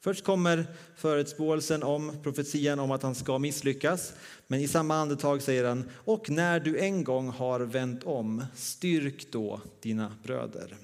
Först 0.00 0.24
kommer 0.24 0.66
förutspåelsen 0.96 1.82
om 1.82 2.12
profetian 2.22 2.78
om 2.78 2.90
att 2.90 3.02
han 3.02 3.14
ska 3.14 3.38
misslyckas. 3.38 4.12
Men 4.46 4.60
i 4.60 4.68
samma 4.68 4.94
andetag 4.94 5.42
säger 5.42 5.64
han, 5.64 5.90
och 5.94 6.30
när 6.30 6.60
du 6.60 6.78
en 6.78 7.04
gång 7.04 7.28
har 7.28 7.60
vänt 7.60 8.04
om, 8.04 8.44
styrk 8.54 9.32
då 9.32 9.60
dina 9.80 10.12
bröder. 10.22 10.76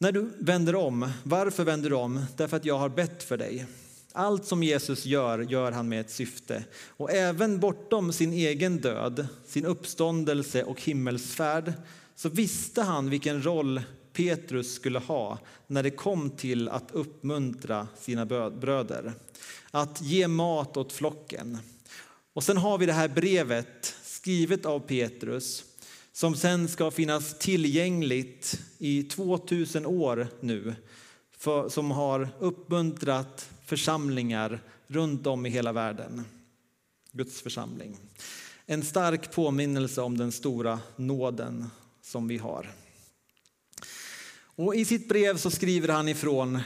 När 0.00 0.12
du 0.12 0.30
vänder 0.38 0.74
om, 0.74 1.10
varför 1.22 1.64
vänder 1.64 1.90
du 1.90 1.96
om? 1.96 2.24
Därför 2.36 2.56
att 2.56 2.64
jag 2.64 2.78
har 2.78 2.88
bett 2.88 3.22
för 3.22 3.36
dig. 3.36 3.66
Allt 4.12 4.46
som 4.46 4.62
Jesus 4.62 5.06
gör, 5.06 5.38
gör 5.38 5.72
han 5.72 5.88
med 5.88 6.00
ett 6.00 6.10
syfte. 6.10 6.64
Och 6.86 7.10
även 7.10 7.60
bortom 7.60 8.12
sin 8.12 8.32
egen 8.32 8.78
död, 8.78 9.28
sin 9.46 9.64
uppståndelse 9.64 10.62
och 10.62 10.82
himmelsfärd, 10.82 11.72
så 12.16 12.28
visste 12.28 12.82
han 12.82 13.10
vilken 13.10 13.44
roll 13.44 13.82
Petrus 14.12 14.74
skulle 14.74 14.98
ha 14.98 15.38
när 15.66 15.82
det 15.82 15.90
kom 15.90 16.30
till 16.30 16.68
att 16.68 16.90
uppmuntra 16.92 17.88
sina 18.00 18.26
bröder. 18.50 19.12
Att 19.70 20.02
ge 20.02 20.28
mat 20.28 20.76
åt 20.76 20.92
flocken. 20.92 21.58
Och 22.32 22.44
sen 22.44 22.56
har 22.56 22.78
vi 22.78 22.86
det 22.86 22.92
här 22.92 23.08
brevet 23.08 23.94
skrivet 24.02 24.66
av 24.66 24.80
Petrus 24.80 25.64
som 26.18 26.36
sen 26.36 26.68
ska 26.68 26.90
finnas 26.90 27.38
tillgängligt 27.38 28.60
i 28.78 29.02
2000 29.02 29.86
år 29.86 30.28
nu 30.40 30.74
för, 31.30 31.68
som 31.68 31.90
har 31.90 32.28
uppmuntrat 32.38 33.50
församlingar 33.64 34.60
runt 34.86 35.26
om 35.26 35.46
i 35.46 35.50
hela 35.50 35.72
världen. 35.72 36.24
Guds 37.12 37.42
församling. 37.42 37.96
En 38.66 38.82
stark 38.82 39.32
påminnelse 39.32 40.00
om 40.00 40.18
den 40.18 40.32
stora 40.32 40.80
nåden 40.96 41.70
som 42.02 42.28
vi 42.28 42.38
har. 42.38 42.70
Och 44.40 44.74
I 44.74 44.84
sitt 44.84 45.08
brev 45.08 45.36
så 45.36 45.50
skriver 45.50 45.88
han 45.88 46.08
ifrån 46.08 46.60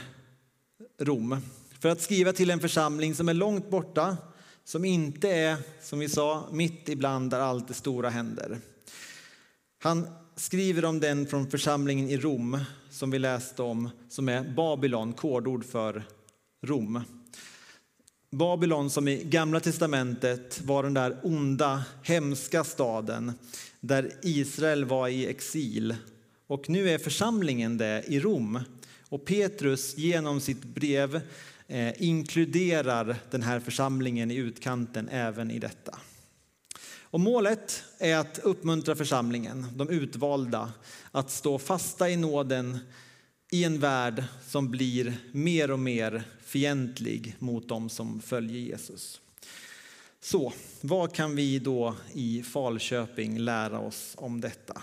Rom 0.99 1.37
för 1.79 1.89
att 1.89 2.01
skriva 2.01 2.33
till 2.33 2.49
en 2.49 2.59
församling 2.59 3.15
som 3.15 3.29
är 3.29 3.33
långt 3.33 3.69
borta, 3.69 4.17
som 4.63 4.85
inte 4.85 5.29
är, 5.29 5.57
som 5.81 5.99
vi 5.99 6.09
sa, 6.09 6.49
mitt 6.51 6.89
ibland 6.89 7.31
där 7.31 7.39
allt 7.39 7.67
det 7.67 7.73
stora 7.73 8.09
händer. 8.09 8.59
Han 9.83 10.07
skriver 10.35 10.85
om 10.85 10.99
den 10.99 11.25
från 11.25 11.51
församlingen 11.51 12.09
i 12.09 12.17
Rom 12.17 12.59
som 12.89 13.11
vi 13.11 13.19
läste 13.19 13.61
om, 13.61 13.89
som 14.09 14.29
är 14.29 14.43
Babylon, 14.43 15.13
kodord 15.13 15.65
för 15.65 16.03
Rom. 16.61 17.01
Babylon 18.31 18.89
som 18.89 19.07
i 19.07 19.23
Gamla 19.23 19.59
testamentet 19.59 20.61
var 20.61 20.83
den 20.83 20.93
där 20.93 21.19
onda, 21.23 21.83
hemska 22.03 22.63
staden 22.63 23.31
där 23.79 24.11
Israel 24.21 24.85
var 24.85 25.07
i 25.07 25.27
exil 25.27 25.95
och 26.47 26.69
nu 26.69 26.89
är 26.89 26.97
församlingen 26.97 27.77
det 27.77 28.03
i 28.07 28.19
Rom. 28.19 28.59
Och 29.09 29.25
Petrus 29.25 29.97
genom 29.97 30.39
sitt 30.39 30.63
brev 30.63 31.21
eh, 31.67 32.03
inkluderar 32.03 33.15
den 33.31 33.41
här 33.41 33.59
församlingen 33.59 34.31
i 34.31 34.35
utkanten 34.35 35.09
även 35.09 35.51
i 35.51 35.59
detta. 35.59 35.99
Och 37.13 37.19
målet 37.19 37.83
är 37.97 38.17
att 38.17 38.39
uppmuntra 38.39 38.95
församlingen, 38.95 39.67
de 39.75 39.89
utvalda, 39.89 40.73
att 41.11 41.31
stå 41.31 41.59
fasta 41.59 42.09
i 42.09 42.17
nåden 42.17 42.79
i 43.51 43.63
en 43.63 43.79
värld 43.79 44.23
som 44.47 44.71
blir 44.71 45.17
mer 45.31 45.71
och 45.71 45.79
mer 45.79 46.23
fientlig 46.41 47.35
mot 47.39 47.69
dem 47.69 47.89
som 47.89 48.21
följer 48.21 48.59
Jesus. 48.59 49.21
Så 50.21 50.53
vad 50.81 51.15
kan 51.15 51.35
vi 51.35 51.59
då 51.59 51.95
i 52.13 52.43
Falköping 52.43 53.39
lära 53.39 53.79
oss 53.79 54.13
om 54.17 54.41
detta? 54.41 54.81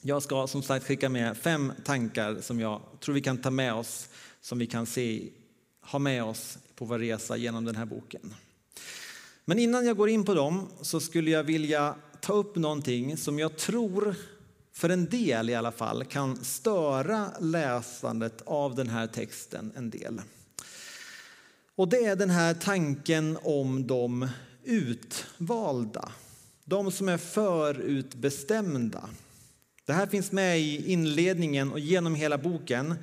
Jag 0.00 0.22
ska 0.22 0.46
som 0.46 0.62
sagt 0.62 0.86
skicka 0.86 1.08
med 1.08 1.36
fem 1.36 1.72
tankar 1.84 2.40
som 2.40 2.60
jag 2.60 2.80
tror 3.00 3.14
vi 3.14 3.20
kan 3.20 3.38
ta 3.38 3.50
med 3.50 3.74
oss, 3.74 4.08
som 4.40 4.58
vi 4.58 4.66
kan 4.66 4.86
se, 4.86 5.28
ha 5.80 5.98
med 5.98 6.24
oss 6.24 6.58
på 6.74 6.84
vår 6.84 6.98
resa 6.98 7.36
genom 7.36 7.64
den 7.64 7.76
här 7.76 7.86
boken. 7.86 8.34
Men 9.44 9.58
innan 9.58 9.86
jag 9.86 9.96
går 9.96 10.08
in 10.08 10.24
på 10.24 10.34
dem 10.34 10.68
så 10.80 11.00
skulle 11.00 11.30
jag 11.30 11.44
vilja 11.44 11.94
ta 12.20 12.32
upp 12.32 12.56
någonting 12.56 13.16
som 13.16 13.38
jag 13.38 13.56
tror, 13.56 14.14
för 14.72 14.88
en 14.88 15.06
del 15.06 15.50
i 15.50 15.54
alla 15.54 15.72
fall, 15.72 16.04
kan 16.04 16.44
störa 16.44 17.30
läsandet 17.40 18.42
av 18.46 18.74
den 18.74 18.88
här 18.88 19.06
texten 19.06 19.72
en 19.76 19.90
del. 19.90 20.20
Och 21.76 21.88
det 21.88 22.04
är 22.04 22.16
den 22.16 22.30
här 22.30 22.54
tanken 22.54 23.38
om 23.42 23.86
de 23.86 24.28
utvalda, 24.64 26.12
de 26.64 26.92
som 26.92 27.08
är 27.08 27.18
förutbestämda. 27.18 29.08
Det 29.86 29.92
här 29.92 30.06
finns 30.06 30.32
med 30.32 30.60
i 30.60 30.92
inledningen 30.92 31.72
och 31.72 31.78
genom 31.78 32.14
hela 32.14 32.38
boken. 32.38 32.94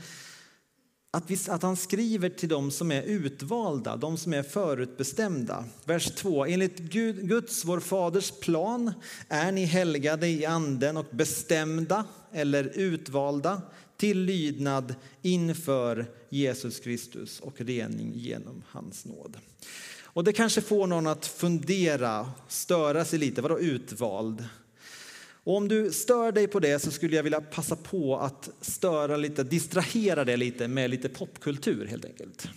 Att, 1.13 1.31
vi, 1.31 1.37
att 1.49 1.63
han 1.63 1.77
skriver 1.77 2.29
till 2.29 2.49
dem 2.49 2.71
som 2.71 2.91
är 2.91 3.01
utvalda, 3.01 3.95
de 3.95 4.17
som 4.17 4.33
är 4.33 4.43
förutbestämda. 4.43 5.65
Vers 5.85 6.11
2. 6.15 6.45
Enligt 6.45 6.77
Gud, 6.77 7.29
Guds, 7.29 7.65
vår 7.65 7.79
faders 7.79 8.31
plan, 8.31 8.93
är 9.27 9.51
ni 9.51 9.65
helgade 9.65 10.27
i 10.27 10.45
anden 10.45 10.97
och 10.97 11.05
bestämda 11.11 12.05
eller 12.31 12.63
utvalda 12.63 13.61
till 13.97 14.19
lydnad 14.19 14.95
inför 15.21 16.05
Jesus 16.29 16.79
Kristus 16.79 17.39
och 17.39 17.61
rening 17.61 18.11
genom 18.15 18.63
hans 18.67 19.05
nåd. 19.05 19.37
Och 20.03 20.23
det 20.23 20.33
kanske 20.33 20.61
får 20.61 20.87
någon 20.87 21.07
att 21.07 21.25
fundera, 21.25 22.31
störa 22.47 23.05
sig 23.05 23.19
lite. 23.19 23.41
Vadå 23.41 23.59
utvald? 23.59 24.43
Och 25.43 25.57
om 25.57 25.67
du 25.67 25.91
stör 25.91 26.31
dig 26.31 26.47
på 26.47 26.59
det 26.59 26.79
så 26.79 26.91
skulle 26.91 27.15
jag 27.15 27.23
vilja 27.23 27.41
passa 27.41 27.75
på 27.75 28.17
att 28.17 28.49
störa 28.61 29.17
lite, 29.17 29.43
distrahera 29.43 30.25
dig 30.25 30.37
lite 30.37 30.67
med 30.67 30.89
lite 30.89 31.09
popkultur 31.09 31.85
helt 31.85 32.05
enkelt. 32.05 32.49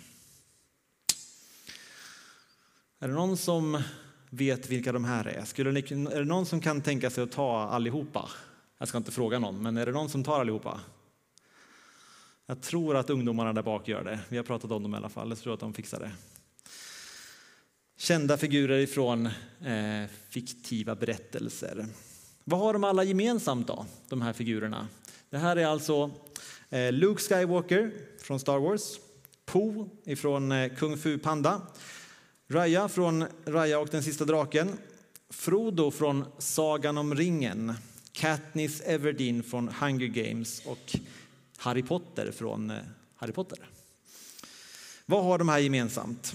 Är 2.99 3.09
det 3.09 3.15
någon 3.15 3.37
som 3.37 3.83
vet 4.31 4.71
vilka 4.71 4.93
de 4.93 5.05
här 5.05 5.25
är? 5.25 5.45
Skulle 5.45 5.73
ni, 5.73 5.81
är 5.81 6.19
det 6.19 6.25
någon 6.25 6.47
som 6.47 6.61
kan 6.61 6.81
tänka 6.81 7.11
sig 7.11 7.25
att 7.25 7.33
ta 7.33 7.61
allihopa? 7.63 8.31
Jag 8.79 8.89
ska 8.89 8.99
inte 8.99 9.13
fråga 9.13 9.39
någon, 9.39 9.63
men 9.63 9.77
är 9.77 9.87
det 9.87 9.93
någon 9.93 10.09
som 10.09 10.25
tar 10.25 10.41
allihopa? 10.41 10.81
Jag 12.47 12.61
tror 12.61 12.97
att 12.97 13.11
ungdomarna 13.11 13.53
där 13.53 13.63
bak 13.63 13.89
gör 13.89 14.05
det. 14.05 14.21
Vi 14.29 14.37
har 14.37 14.45
pratat 14.45 14.71
om 14.71 14.83
dem 14.83 14.95
i 14.95 14.97
alla 14.97 15.09
fall. 15.09 15.29
Jag 15.29 15.39
tror 15.39 15.55
att 15.55 15.61
de 15.61 15.75
fixar 15.75 16.01
det. 16.01 16.13
Kända 17.97 18.37
figurer 18.37 18.79
ifrån 18.79 19.27
eh, 19.27 20.11
fiktiva 20.29 20.95
berättelser. 20.95 21.87
Vad 22.47 22.61
har 22.61 22.73
de 22.73 22.85
alla 22.85 23.05
gemensamt 23.05 23.67
då, 23.67 23.87
de 24.09 24.23
här 24.23 24.33
figurerna? 24.33 24.89
Det 25.31 25.39
här 25.39 25.57
är 25.57 25.67
alltså 25.67 26.11
eh, 26.71 26.93
Luke 26.93 27.23
Skywalker 27.23 27.93
från 28.19 28.41
Star 28.41 28.59
Wars, 28.59 28.99
Po 29.45 29.89
från 30.17 30.53
eh, 30.53 30.75
Kung 30.75 30.97
Fu 30.97 31.19
Panda, 31.19 31.63
Raya 32.49 32.89
från 32.89 33.25
Raya 33.47 33.79
och 33.79 33.89
den 33.89 34.03
sista 34.03 34.25
draken, 34.25 34.79
Frodo 35.31 35.91
från 35.91 36.25
Sagan 36.39 36.99
om 36.99 37.15
ringen, 37.15 37.75
Katniss 38.13 38.81
Everdeen 38.81 39.43
från 39.43 39.69
Hunger 39.69 40.07
Games 40.07 40.63
och 40.67 40.97
Harry 41.57 41.83
Potter 41.83 42.33
från 42.33 42.71
eh, 42.71 42.77
Harry 43.17 43.33
Potter. 43.33 43.59
Vad 45.07 45.25
har 45.25 45.39
de 45.39 45.49
här 45.49 45.59
gemensamt? 45.59 46.35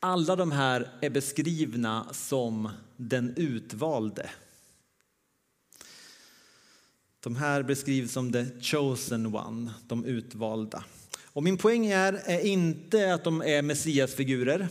Alla 0.00 0.36
de 0.36 0.52
här 0.52 0.90
är 1.00 1.10
beskrivna 1.10 2.06
som 2.12 2.70
den 2.96 3.34
utvalde. 3.36 4.30
De 7.20 7.36
här 7.36 7.62
beskrivs 7.62 8.12
som 8.12 8.32
the 8.32 8.46
chosen 8.60 9.34
one, 9.34 9.74
de 9.86 10.04
utvalda. 10.04 10.84
Och 11.24 11.42
min 11.42 11.58
poäng 11.58 11.86
är, 11.86 12.12
är 12.12 12.40
inte 12.40 13.14
att 13.14 13.24
de 13.24 13.42
är 13.42 13.62
Messiasfigurer, 13.62 14.68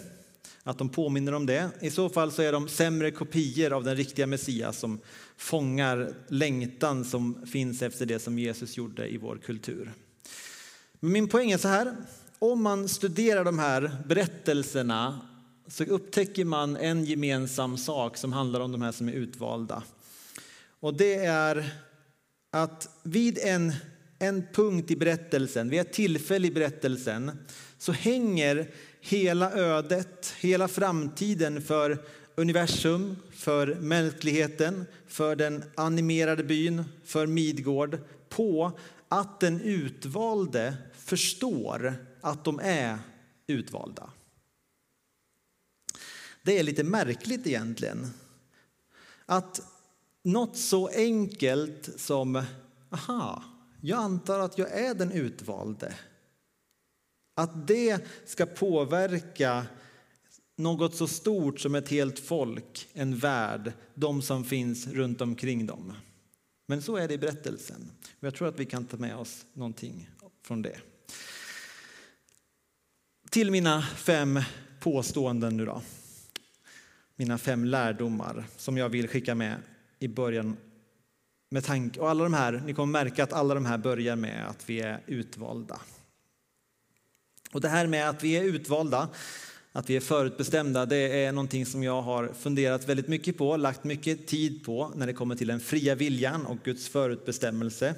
att 0.63 0.77
de 0.77 0.89
påminner 0.89 1.33
om 1.33 1.45
det. 1.45 1.69
I 1.81 1.89
så 1.89 2.09
fall 2.09 2.31
så 2.31 2.41
är 2.41 2.51
de 2.51 2.67
sämre 2.67 3.11
kopior 3.11 3.73
av 3.73 3.83
den 3.83 3.95
riktiga 3.95 4.27
Messias 4.27 4.79
som 4.79 4.99
fångar 5.37 6.13
längtan 6.27 7.05
som 7.05 7.45
finns 7.45 7.81
efter 7.81 8.05
det 8.05 8.19
som 8.19 8.39
Jesus 8.39 8.77
gjorde 8.77 9.07
i 9.07 9.17
vår 9.17 9.37
kultur. 9.37 9.93
Men 10.99 11.11
min 11.11 11.27
poäng 11.27 11.51
är 11.51 11.57
så 11.57 11.67
här, 11.67 11.95
om 12.39 12.63
man 12.63 12.89
studerar 12.89 13.43
de 13.43 13.59
här 13.59 13.97
berättelserna 14.07 15.21
så 15.67 15.83
upptäcker 15.83 16.45
man 16.45 16.77
en 16.77 17.05
gemensam 17.05 17.77
sak 17.77 18.17
som 18.17 18.33
handlar 18.33 18.59
om 18.59 18.71
de 18.71 18.81
här 18.81 18.91
som 18.91 19.09
är 19.09 19.13
utvalda. 19.13 19.83
Och 20.79 20.93
det 20.93 21.15
är 21.15 21.69
att 22.51 22.89
vid 23.03 23.39
en, 23.41 23.73
en 24.19 24.43
punkt 24.53 24.91
i 24.91 24.95
berättelsen, 24.95 25.69
vid 25.69 25.79
ett 25.79 25.93
tillfälle 25.93 26.47
i 26.47 26.51
berättelsen, 26.51 27.31
så 27.77 27.91
hänger 27.91 28.71
hela 29.01 29.51
ödet, 29.51 30.33
hela 30.39 30.67
framtiden 30.67 31.61
för 31.61 31.97
universum, 32.35 33.15
för 33.31 33.75
mänskligheten, 33.79 34.85
för 35.07 35.35
den 35.35 35.63
animerade 35.75 36.43
byn, 36.43 36.83
för 37.05 37.27
Midgård 37.27 37.97
på 38.29 38.71
att 39.07 39.39
den 39.39 39.61
utvalde 39.61 40.73
förstår 40.93 41.95
att 42.25 42.43
de 42.43 42.59
är 42.63 42.99
utvalda. 43.47 44.09
Det 46.43 46.59
är 46.59 46.63
lite 46.63 46.83
märkligt 46.83 47.47
egentligen. 47.47 48.07
Att 49.25 49.61
något 50.23 50.57
så 50.57 50.87
enkelt 50.87 51.99
som, 51.99 52.43
aha, 52.89 53.43
jag 53.81 53.99
antar 53.99 54.39
att 54.39 54.57
jag 54.57 54.71
är 54.71 54.93
den 54.93 55.11
utvalde. 55.11 55.95
Att 57.35 57.67
det 57.67 58.05
ska 58.25 58.45
påverka 58.45 59.65
något 60.55 60.95
så 60.95 61.07
stort 61.07 61.59
som 61.59 61.75
ett 61.75 61.89
helt 61.89 62.19
folk, 62.19 62.87
en 62.93 63.17
värld, 63.17 63.73
de 63.93 64.21
som 64.21 64.43
finns 64.43 64.87
runt 64.87 65.21
omkring 65.21 65.65
dem. 65.65 65.93
Men 66.65 66.81
så 66.81 66.95
är 66.95 67.07
det 67.07 67.13
i 67.13 67.17
berättelsen. 67.17 67.91
Jag 68.19 68.35
tror 68.35 68.47
att 68.47 68.59
vi 68.59 68.65
kan 68.65 68.85
ta 68.85 68.97
med 68.97 69.15
oss 69.15 69.45
någonting 69.53 70.09
från 70.41 70.61
det. 70.61 70.77
Till 73.35 73.51
mina 73.51 73.81
fem 73.81 74.39
påståenden 74.79 75.57
nu 75.57 75.65
då. 75.65 75.81
Mina 77.15 77.37
fem 77.37 77.65
lärdomar 77.65 78.43
som 78.57 78.77
jag 78.77 78.89
vill 78.89 79.07
skicka 79.07 79.35
med 79.35 79.57
i 79.99 80.07
början 80.07 80.57
med 81.49 81.63
tanke, 81.63 81.99
och 81.99 82.09
alla 82.09 82.23
de 82.23 82.33
här, 82.33 82.63
ni 82.65 82.73
kommer 82.73 82.91
märka 82.91 83.23
att 83.23 83.33
alla 83.33 83.53
de 83.53 83.65
här 83.65 83.77
börjar 83.77 84.15
med 84.15 84.47
att 84.49 84.69
vi 84.69 84.79
är 84.79 85.01
utvalda. 85.07 85.79
Och 87.51 87.61
det 87.61 87.69
här 87.69 87.87
med 87.87 88.09
att 88.09 88.23
vi 88.23 88.37
är 88.37 88.43
utvalda, 88.43 89.09
att 89.71 89.89
vi 89.89 89.95
är 89.95 90.01
förutbestämda, 90.01 90.85
det 90.85 91.23
är 91.23 91.31
någonting 91.31 91.65
som 91.65 91.83
jag 91.83 92.01
har 92.01 92.27
funderat 92.27 92.89
väldigt 92.89 93.07
mycket 93.07 93.37
på, 93.37 93.57
lagt 93.57 93.83
mycket 93.83 94.27
tid 94.27 94.65
på 94.65 94.91
när 94.95 95.07
det 95.07 95.13
kommer 95.13 95.35
till 95.35 95.47
den 95.47 95.59
fria 95.59 95.95
viljan 95.95 96.45
och 96.45 96.57
Guds 96.63 96.89
förutbestämmelse. 96.89 97.95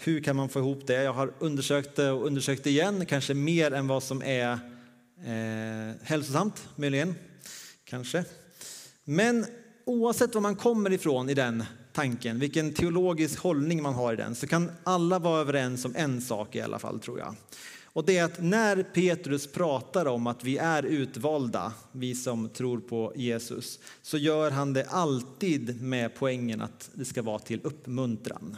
Hur 0.00 0.20
kan 0.20 0.36
man 0.36 0.48
få 0.48 0.58
ihop 0.58 0.86
det? 0.86 1.02
Jag 1.02 1.12
har 1.12 1.32
undersökt 1.38 1.96
det 1.96 2.10
och 2.10 2.26
undersökt 2.26 2.64
det 2.64 2.70
igen, 2.70 3.06
kanske 3.06 3.34
mer 3.34 3.72
än 3.72 3.86
vad 3.86 4.02
som 4.02 4.22
är 4.22 4.52
eh, 5.24 5.96
hälsosamt, 6.02 6.68
möjligen. 6.76 7.14
Kanske. 7.84 8.24
Men 9.04 9.46
oavsett 9.84 10.34
var 10.34 10.42
man 10.42 10.56
kommer 10.56 10.92
ifrån 10.92 11.30
i 11.30 11.34
den 11.34 11.64
tanken, 11.92 12.38
vilken 12.38 12.72
teologisk 12.72 13.38
hållning 13.38 13.82
man 13.82 13.94
har 13.94 14.12
i 14.12 14.16
den, 14.16 14.34
så 14.34 14.46
kan 14.46 14.70
alla 14.84 15.18
vara 15.18 15.40
överens 15.40 15.84
om 15.84 15.94
en 15.96 16.20
sak 16.20 16.56
i 16.56 16.60
alla 16.60 16.78
fall, 16.78 17.00
tror 17.00 17.18
jag. 17.18 17.34
Och 17.84 18.04
det 18.04 18.18
är 18.18 18.24
att 18.24 18.42
när 18.42 18.82
Petrus 18.82 19.52
pratar 19.52 20.06
om 20.06 20.26
att 20.26 20.44
vi 20.44 20.58
är 20.58 20.82
utvalda, 20.82 21.72
vi 21.92 22.14
som 22.14 22.48
tror 22.48 22.80
på 22.80 23.12
Jesus, 23.16 23.78
så 24.02 24.18
gör 24.18 24.50
han 24.50 24.72
det 24.72 24.84
alltid 24.84 25.82
med 25.82 26.14
poängen 26.14 26.60
att 26.60 26.90
det 26.94 27.04
ska 27.04 27.22
vara 27.22 27.38
till 27.38 27.60
uppmuntran. 27.64 28.56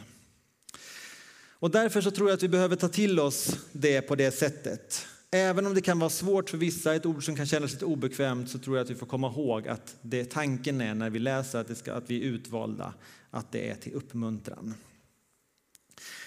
Och 1.61 1.71
därför 1.71 2.01
så 2.01 2.11
tror 2.11 2.29
jag 2.29 2.37
att 2.37 2.43
vi 2.43 2.47
behöver 2.47 2.75
ta 2.75 2.87
till 2.87 3.19
oss 3.19 3.57
det 3.71 4.01
på 4.01 4.15
det 4.15 4.31
sättet. 4.31 5.07
Även 5.31 5.67
om 5.67 5.73
det 5.73 5.81
kan 5.81 5.99
vara 5.99 6.09
svårt 6.09 6.49
för 6.49 6.57
vissa, 6.57 6.95
ett 6.95 7.05
ord 7.05 7.25
som 7.25 7.35
kan 7.35 7.45
kännas 7.45 7.71
lite 7.71 7.85
obekvämt, 7.85 8.49
så 8.49 8.59
tror 8.59 8.77
jag 8.77 8.83
att 8.83 8.89
vi 8.89 8.95
får 8.95 9.05
komma 9.05 9.27
ihåg 9.27 9.67
att 9.67 9.95
det 10.01 10.25
tanken 10.25 10.81
är 10.81 10.93
när 10.93 11.09
vi 11.09 11.19
läser 11.19 11.59
att, 11.59 11.67
det 11.67 11.75
ska, 11.75 11.93
att 11.93 12.09
vi 12.09 12.17
är 12.17 12.25
utvalda, 12.25 12.93
att 13.29 13.51
det 13.51 13.69
är 13.69 13.75
till 13.75 13.93
uppmuntran. 13.93 14.73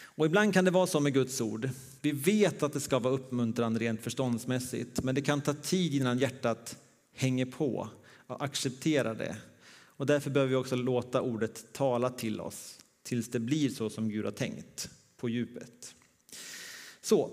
Och 0.04 0.26
ibland 0.26 0.54
kan 0.54 0.64
det 0.64 0.70
vara 0.70 0.86
så 0.86 1.00
med 1.00 1.14
Guds 1.14 1.40
ord. 1.40 1.70
Vi 2.00 2.12
vet 2.12 2.62
att 2.62 2.72
det 2.72 2.80
ska 2.80 2.98
vara 2.98 3.14
uppmuntran 3.14 3.78
rent 3.78 4.02
förståndsmässigt, 4.02 5.02
men 5.02 5.14
det 5.14 5.22
kan 5.22 5.40
ta 5.40 5.54
tid 5.54 5.94
innan 5.94 6.18
hjärtat 6.18 6.76
hänger 7.14 7.46
på 7.46 7.88
och 8.26 8.44
accepterar 8.44 9.14
det. 9.14 9.36
Och 9.96 10.06
därför 10.06 10.30
behöver 10.30 10.50
vi 10.50 10.56
också 10.56 10.76
låta 10.76 11.20
ordet 11.20 11.72
tala 11.72 12.10
till 12.10 12.40
oss 12.40 12.78
tills 13.02 13.30
det 13.30 13.40
blir 13.40 13.68
så 13.68 13.90
som 13.90 14.08
Gud 14.08 14.24
har 14.24 14.32
tänkt 14.32 14.90
på 15.24 15.28
djupet. 15.28 15.94
Så, 17.00 17.30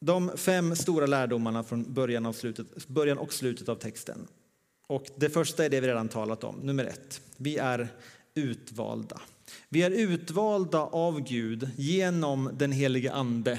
de 0.00 0.36
fem 0.36 0.76
stora 0.76 1.06
lärdomarna 1.06 1.64
från 1.64 1.94
början, 1.94 2.26
av 2.26 2.32
slutet, 2.32 2.88
början 2.88 3.18
och 3.18 3.32
slutet 3.32 3.68
av 3.68 3.76
texten. 3.76 4.26
Och 4.86 5.06
det 5.16 5.30
första 5.30 5.64
är 5.64 5.70
det 5.70 5.80
vi 5.80 5.88
redan 5.88 6.08
talat 6.08 6.44
om, 6.44 6.56
nummer 6.56 6.84
ett. 6.84 7.20
Vi 7.36 7.56
är 7.56 7.88
utvalda. 8.34 9.20
Vi 9.68 9.82
är 9.82 9.90
utvalda 9.90 10.78
av 10.78 11.20
Gud 11.20 11.70
genom 11.76 12.50
den 12.54 12.72
helige 12.72 13.12
Ande 13.12 13.58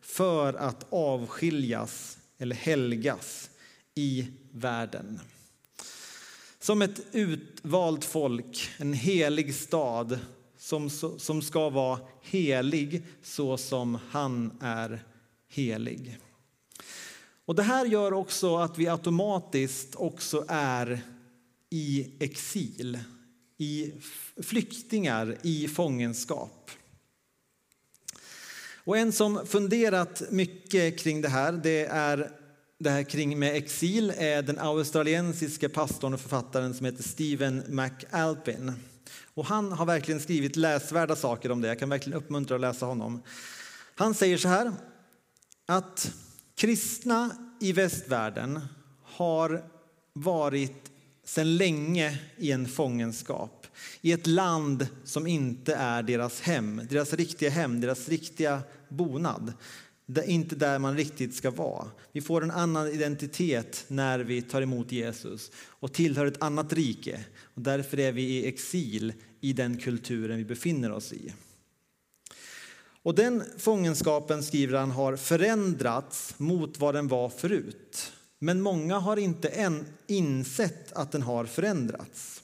för 0.00 0.54
att 0.54 0.86
avskiljas 0.90 2.18
eller 2.38 2.56
helgas 2.56 3.50
i 3.94 4.28
världen. 4.52 5.20
Som 6.58 6.82
ett 6.82 7.00
utvalt 7.12 8.04
folk, 8.04 8.70
en 8.76 8.92
helig 8.92 9.54
stad 9.54 10.18
som, 10.64 10.90
som 11.18 11.42
ska 11.42 11.70
vara 11.70 12.00
helig 12.22 13.02
så 13.22 13.56
som 13.56 13.98
han 14.10 14.58
är 14.60 15.04
helig. 15.48 16.18
Och 17.44 17.54
Det 17.54 17.62
här 17.62 17.86
gör 17.86 18.12
också 18.12 18.56
att 18.56 18.78
vi 18.78 18.88
automatiskt 18.88 19.94
också 19.94 20.44
är 20.48 21.00
i 21.70 22.12
exil, 22.20 22.98
i 23.58 23.92
flyktingar 24.42 25.36
i 25.42 25.68
fångenskap. 25.68 26.70
Och 28.84 28.98
en 28.98 29.12
som 29.12 29.46
funderat 29.46 30.22
mycket 30.30 30.98
kring 30.98 31.20
det 31.20 31.28
här, 31.28 31.52
det 31.52 31.86
är 31.86 32.30
det 32.78 32.90
här 32.90 33.02
kring 33.02 33.38
med 33.38 33.56
exil, 33.56 34.12
är 34.16 34.42
den 34.42 34.58
australiensiske 34.58 35.68
pastorn 35.68 36.14
och 36.14 36.20
författaren 36.20 36.74
som 36.74 36.86
heter 36.86 37.02
Stephen 37.02 37.62
McAlpin. 37.68 38.72
Och 39.34 39.46
han 39.46 39.72
har 39.72 39.86
verkligen 39.86 40.20
skrivit 40.20 40.56
läsvärda 40.56 41.16
saker 41.16 41.50
om 41.50 41.60
det. 41.60 41.68
Jag 41.68 41.78
kan 41.78 41.88
verkligen 41.88 42.18
uppmuntra 42.18 42.54
att 42.54 42.60
läsa 42.60 42.86
honom. 42.86 43.22
Han 43.94 44.14
säger 44.14 44.38
så 44.38 44.48
här 44.48 44.72
att 45.66 46.12
kristna 46.54 47.30
i 47.60 47.72
västvärlden 47.72 48.60
har 49.02 49.64
varit 50.12 50.90
sedan 51.24 51.56
länge 51.56 52.18
i 52.36 52.52
en 52.52 52.68
fångenskap 52.68 53.66
i 54.00 54.12
ett 54.12 54.26
land 54.26 54.86
som 55.04 55.26
inte 55.26 55.74
är 55.74 56.02
deras 56.02 56.40
hem, 56.40 56.80
deras 56.90 57.12
riktiga 57.12 57.50
hem, 57.50 57.80
deras 57.80 58.08
riktiga 58.08 58.62
bonad. 58.88 59.52
Det 60.06 60.26
inte 60.26 60.56
där 60.56 60.78
man 60.78 60.96
riktigt 60.96 61.34
ska 61.34 61.50
vara. 61.50 61.90
Vi 62.12 62.20
får 62.20 62.42
en 62.42 62.50
annan 62.50 62.88
identitet 62.88 63.84
när 63.88 64.18
vi 64.18 64.42
tar 64.42 64.62
emot 64.62 64.92
Jesus 64.92 65.50
och 65.56 65.92
tillhör 65.92 66.26
ett 66.26 66.42
annat 66.42 66.72
rike. 66.72 67.24
Och 67.42 67.62
därför 67.62 68.00
är 68.00 68.12
vi 68.12 68.22
i 68.22 68.48
exil 68.48 69.12
i 69.40 69.52
den 69.52 69.76
kulturen 69.76 70.38
vi 70.38 70.44
befinner 70.44 70.92
oss 70.92 71.12
i. 71.12 71.32
Och 73.02 73.14
den 73.14 73.44
fångenskapen, 73.58 74.42
skriver 74.42 74.78
han, 74.78 74.90
har 74.90 75.16
förändrats 75.16 76.34
mot 76.38 76.78
vad 76.78 76.94
den 76.94 77.08
var 77.08 77.28
förut. 77.28 78.12
Men 78.38 78.60
många 78.60 78.98
har 78.98 79.16
inte 79.16 79.48
än 79.48 79.86
insett 80.06 80.92
att 80.92 81.12
den 81.12 81.22
har 81.22 81.44
förändrats. 81.44 82.42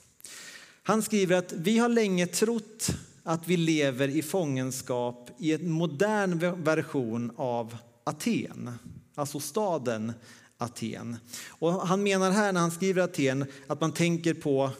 Han 0.82 1.02
skriver 1.02 1.36
att 1.36 1.52
vi 1.52 1.78
har 1.78 1.88
länge 1.88 2.26
trott 2.26 2.90
att 3.22 3.48
vi 3.48 3.56
lever 3.56 4.08
i 4.08 4.22
fångenskap 4.22 5.30
i 5.38 5.52
en 5.52 5.70
modern 5.70 6.62
version 6.64 7.32
av 7.36 7.76
Aten, 8.04 8.70
alltså 9.14 9.40
staden 9.40 10.12
Aten. 10.58 11.16
Och 11.48 11.72
han 11.72 12.02
menar 12.02 12.30
här 12.30 12.52
när 12.52 12.60
han 12.60 12.70
skriver 12.70 13.02
Aten 13.02 13.44
att 13.66 13.80
man 13.80 13.92
tänker 13.92 14.34
på 14.34 14.70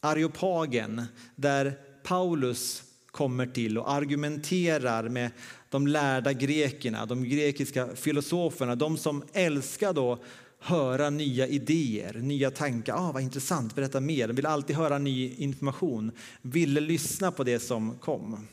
Areopagen 0.00 1.02
där 1.36 1.78
Paulus 2.04 2.82
kommer 3.10 3.46
till 3.46 3.78
och 3.78 3.90
argumenterar 3.90 5.08
med 5.08 5.30
de 5.68 5.86
lärda 5.86 6.32
grekerna, 6.32 7.06
de 7.06 7.24
grekiska 7.24 7.88
filosoferna, 7.96 8.74
de 8.74 8.96
som 8.96 9.22
älskar 9.32 9.92
då 9.92 10.18
höra 10.60 11.10
nya 11.10 11.46
idéer, 11.46 12.14
nya 12.14 12.50
tankar. 12.50 12.94
Ah, 12.94 13.12
vad 13.12 13.22
intressant, 13.22 13.74
berätta 13.74 14.00
mer. 14.00 14.28
De 14.28 14.36
ville 14.36 14.48
alltid 14.48 14.76
höra 14.76 14.98
ny 14.98 15.34
information, 15.34 16.12
ville 16.42 16.80
lyssna 16.80 17.32
på 17.32 17.44
det 17.44 17.60
som 17.60 17.98
kom. 17.98 18.46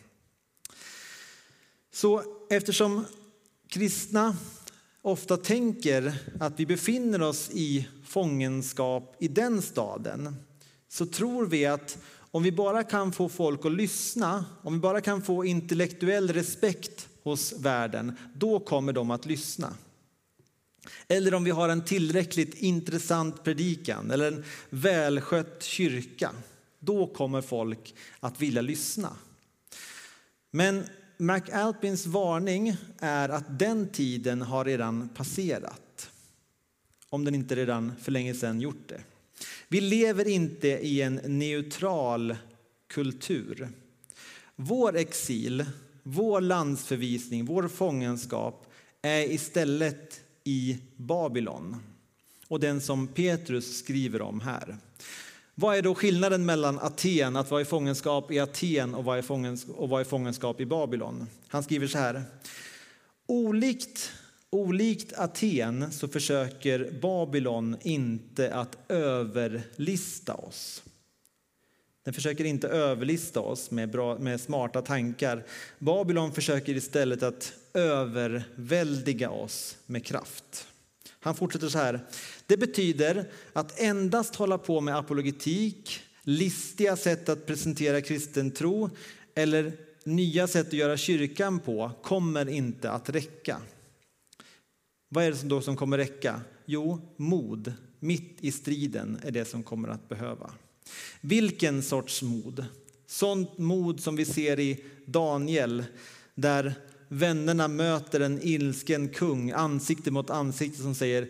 Så 1.92 2.24
eftersom 2.50 3.06
kristna 3.68 4.38
ofta 5.02 5.38
tänker 5.38 6.14
att 6.40 6.60
vi 6.60 6.66
befinner 6.66 7.22
oss 7.22 7.50
i 7.54 7.88
fångenskap 8.06 9.16
i 9.20 9.28
den 9.28 9.62
staden 9.62 10.36
så 10.88 11.06
tror 11.06 11.46
vi 11.46 11.66
att 11.66 11.98
om 12.32 12.44
vi 12.44 12.52
bara 12.52 12.84
kan 12.84 13.12
få 13.12 13.30
folk 13.30 13.66
att 13.66 13.72
lyssna, 13.72 14.46
om 14.62 14.74
vi 14.74 14.80
bara 14.80 15.02
kan 15.02 15.22
få 15.22 15.46
intellektuell 15.46 16.34
respekt 16.34 17.08
hos 17.24 17.54
världen, 17.60 18.18
då 18.36 18.60
kommer 18.60 18.94
de 18.94 19.12
att 19.12 19.26
lyssna. 19.26 19.74
Eller 21.08 21.34
om 21.34 21.44
vi 21.44 21.52
har 21.52 21.70
en 21.70 21.86
tillräckligt 21.86 22.56
intressant 22.56 23.44
predikan 23.44 24.12
eller 24.12 24.32
en 24.32 24.44
välskött 24.70 25.64
kyrka, 25.64 26.32
då 26.80 27.08
kommer 27.08 27.42
folk 27.42 27.96
att 28.20 28.42
vilja 28.42 28.62
lyssna. 28.62 29.14
Men 30.52 30.84
McAlpins 31.18 32.06
varning 32.06 32.76
är 33.00 33.30
att 33.30 33.60
den 33.60 33.90
tiden 33.90 34.42
har 34.42 34.66
redan 34.66 35.10
passerat. 35.10 36.10
Om 37.10 37.26
den 37.26 37.36
inte 37.36 37.56
redan 37.56 37.94
för 38.02 38.12
länge 38.12 38.34
sedan 38.34 38.62
gjort 38.62 38.88
det. 38.88 39.02
Vi 39.68 39.82
lever 39.82 40.28
inte 40.28 40.68
i 40.68 41.02
en 41.02 41.16
neutral 41.26 42.36
kultur. 42.88 43.70
Vår 44.56 44.96
exil, 44.96 45.66
vår 46.04 46.42
landsförvisning, 46.42 47.46
vår 47.46 47.68
fångenskap 47.68 48.74
är 49.02 49.32
istället 49.32 50.22
i 50.48 50.78
Babylon 50.96 51.76
och 52.48 52.60
den 52.60 52.82
som 52.82 53.08
Petrus 53.08 53.78
skriver 53.78 54.22
om 54.22 54.42
här. 54.42 54.78
Vad 55.56 55.78
är 55.78 55.82
då 55.82 55.96
skillnaden 55.96 56.46
mellan 56.46 56.80
Aten, 56.80 57.36
att 57.36 57.52
vara 57.52 57.62
i 57.62 57.66
fångenskap 57.66 58.32
i 58.32 58.40
Aten 58.40 58.96
och 58.96 59.04
vara 59.04 59.20
i 59.20 59.22
fångenskap, 59.22 59.76
och 59.76 59.90
vara 59.90 60.02
i, 60.02 60.06
fångenskap 60.06 60.62
i 60.62 60.66
Babylon? 60.66 61.28
Han 61.48 61.64
skriver 61.64 61.88
så 61.88 61.98
här. 61.98 62.24
Olikt, 63.26 64.12
olikt 64.50 65.14
Aten 65.14 65.92
så 65.92 66.08
försöker 66.08 67.00
Babylon 67.02 67.78
inte 67.82 68.54
att 68.54 68.78
överlista 68.90 70.34
oss. 70.34 70.84
Den 72.08 72.14
försöker 72.14 72.44
inte 72.44 72.68
överlista 72.68 73.40
oss 73.40 73.72
med, 73.72 73.92
bra, 73.92 74.18
med 74.18 74.42
smarta 74.42 74.82
tankar. 74.82 75.46
Babylon 75.80 76.34
försöker 76.34 76.76
istället 76.76 77.24
att 77.24 77.54
överväldiga 77.74 79.30
oss 79.30 79.78
med 79.86 80.06
kraft. 80.06 80.68
Han 81.20 81.36
fortsätter 81.36 81.70
så 81.70 81.78
här. 81.78 82.00
Det 82.46 82.58
betyder 82.58 83.30
att 83.54 83.80
endast 83.80 84.36
hålla 84.36 84.58
på 84.58 84.82
med 84.82 84.98
apologetik, 84.98 86.00
listiga 86.24 86.96
sätt 86.96 87.30
att 87.30 87.46
presentera 87.46 88.02
kristen 88.02 88.52
tro 88.52 88.90
eller 89.36 89.72
nya 90.04 90.48
sätt 90.48 90.68
att 90.68 90.74
göra 90.74 90.98
kyrkan 90.98 91.60
på 91.60 91.92
kommer 92.04 92.50
inte 92.50 92.92
att 92.92 93.10
räcka. 93.10 93.62
Vad 95.10 95.24
är 95.24 95.32
det 95.32 95.44
då 95.44 95.62
som 95.62 95.76
kommer 95.76 95.98
räcka? 95.98 96.42
Jo, 96.66 97.02
mod 97.18 97.74
mitt 98.00 98.38
i 98.42 98.52
striden 98.52 99.20
är 99.24 99.32
det 99.32 99.46
som 99.46 99.64
kommer 99.64 99.88
att 99.90 100.10
behöva. 100.10 100.52
Vilken 101.22 101.84
sorts 101.84 102.22
mod? 102.22 102.66
Sånt 103.08 103.58
mod 103.58 104.00
som 104.00 104.16
vi 104.16 104.26
ser 104.26 104.60
i 104.60 104.84
Daniel 105.06 105.84
där 106.36 106.74
vännerna 107.08 107.68
möter 107.68 108.20
en 108.20 108.40
ilsken 108.42 109.10
kung 109.10 109.52
ansikte 109.52 110.12
mot 110.12 110.30
ansikte 110.30 110.82
som 110.82 110.96
säger 110.96 111.28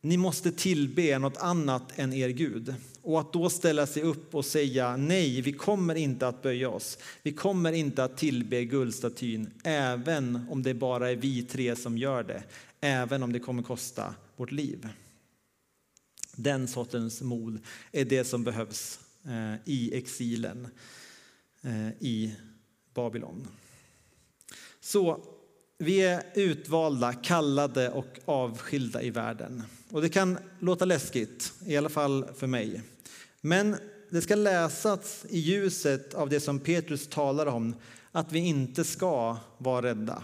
ni 0.00 0.16
måste 0.16 0.52
tillbe 0.52 1.18
något 1.18 1.36
annat 1.36 1.98
än 1.98 2.12
er 2.12 2.28
Gud. 2.28 2.74
Och 3.02 3.20
att 3.20 3.32
då 3.32 3.50
ställa 3.50 3.86
sig 3.86 4.02
upp 4.02 4.34
och 4.34 4.44
säga 4.44 4.96
nej, 4.96 5.40
vi 5.40 5.52
kommer 5.52 5.94
inte 5.94 6.28
att 6.28 6.42
böja 6.42 6.70
oss. 6.70 6.98
Vi 7.22 7.32
kommer 7.32 7.72
inte 7.72 8.04
att 8.04 8.16
tillbe 8.16 8.64
guldstatyn, 8.64 9.50
även 9.64 10.46
om 10.50 10.62
det 10.62 10.74
bara 10.74 11.10
är 11.10 11.16
vi 11.16 11.42
tre 11.42 11.76
som 11.76 11.98
gör 11.98 12.22
det. 12.22 12.42
Även 12.80 13.22
om 13.22 13.32
det 13.32 13.38
kommer 13.38 13.62
kosta 13.62 14.14
vårt 14.36 14.52
liv. 14.52 14.88
Den 16.36 16.68
sortens 16.68 17.22
mod 17.22 17.58
är 17.92 18.04
det 18.04 18.24
som 18.24 18.44
behövs 18.44 19.00
eh, 19.24 19.54
i 19.64 19.94
exilen 19.94 20.68
eh, 21.62 21.88
i 21.88 22.34
Babylon. 22.94 23.48
Så 24.80 25.20
vi 25.78 26.00
är 26.00 26.22
utvalda, 26.34 27.12
kallade 27.12 27.90
och 27.90 28.20
avskilda 28.24 29.02
i 29.02 29.10
världen. 29.10 29.62
Och 29.90 30.02
det 30.02 30.08
kan 30.08 30.38
låta 30.60 30.84
läskigt, 30.84 31.52
i 31.66 31.76
alla 31.76 31.88
fall 31.88 32.26
för 32.36 32.46
mig. 32.46 32.82
Men 33.40 33.76
det 34.10 34.20
ska 34.22 34.34
läsas 34.34 35.26
i 35.28 35.38
ljuset 35.38 36.14
av 36.14 36.28
det 36.28 36.40
som 36.40 36.60
Petrus 36.60 37.08
talar 37.08 37.46
om, 37.46 37.74
att 38.12 38.32
vi 38.32 38.38
inte 38.38 38.84
ska 38.84 39.36
vara 39.58 39.86
rädda. 39.86 40.22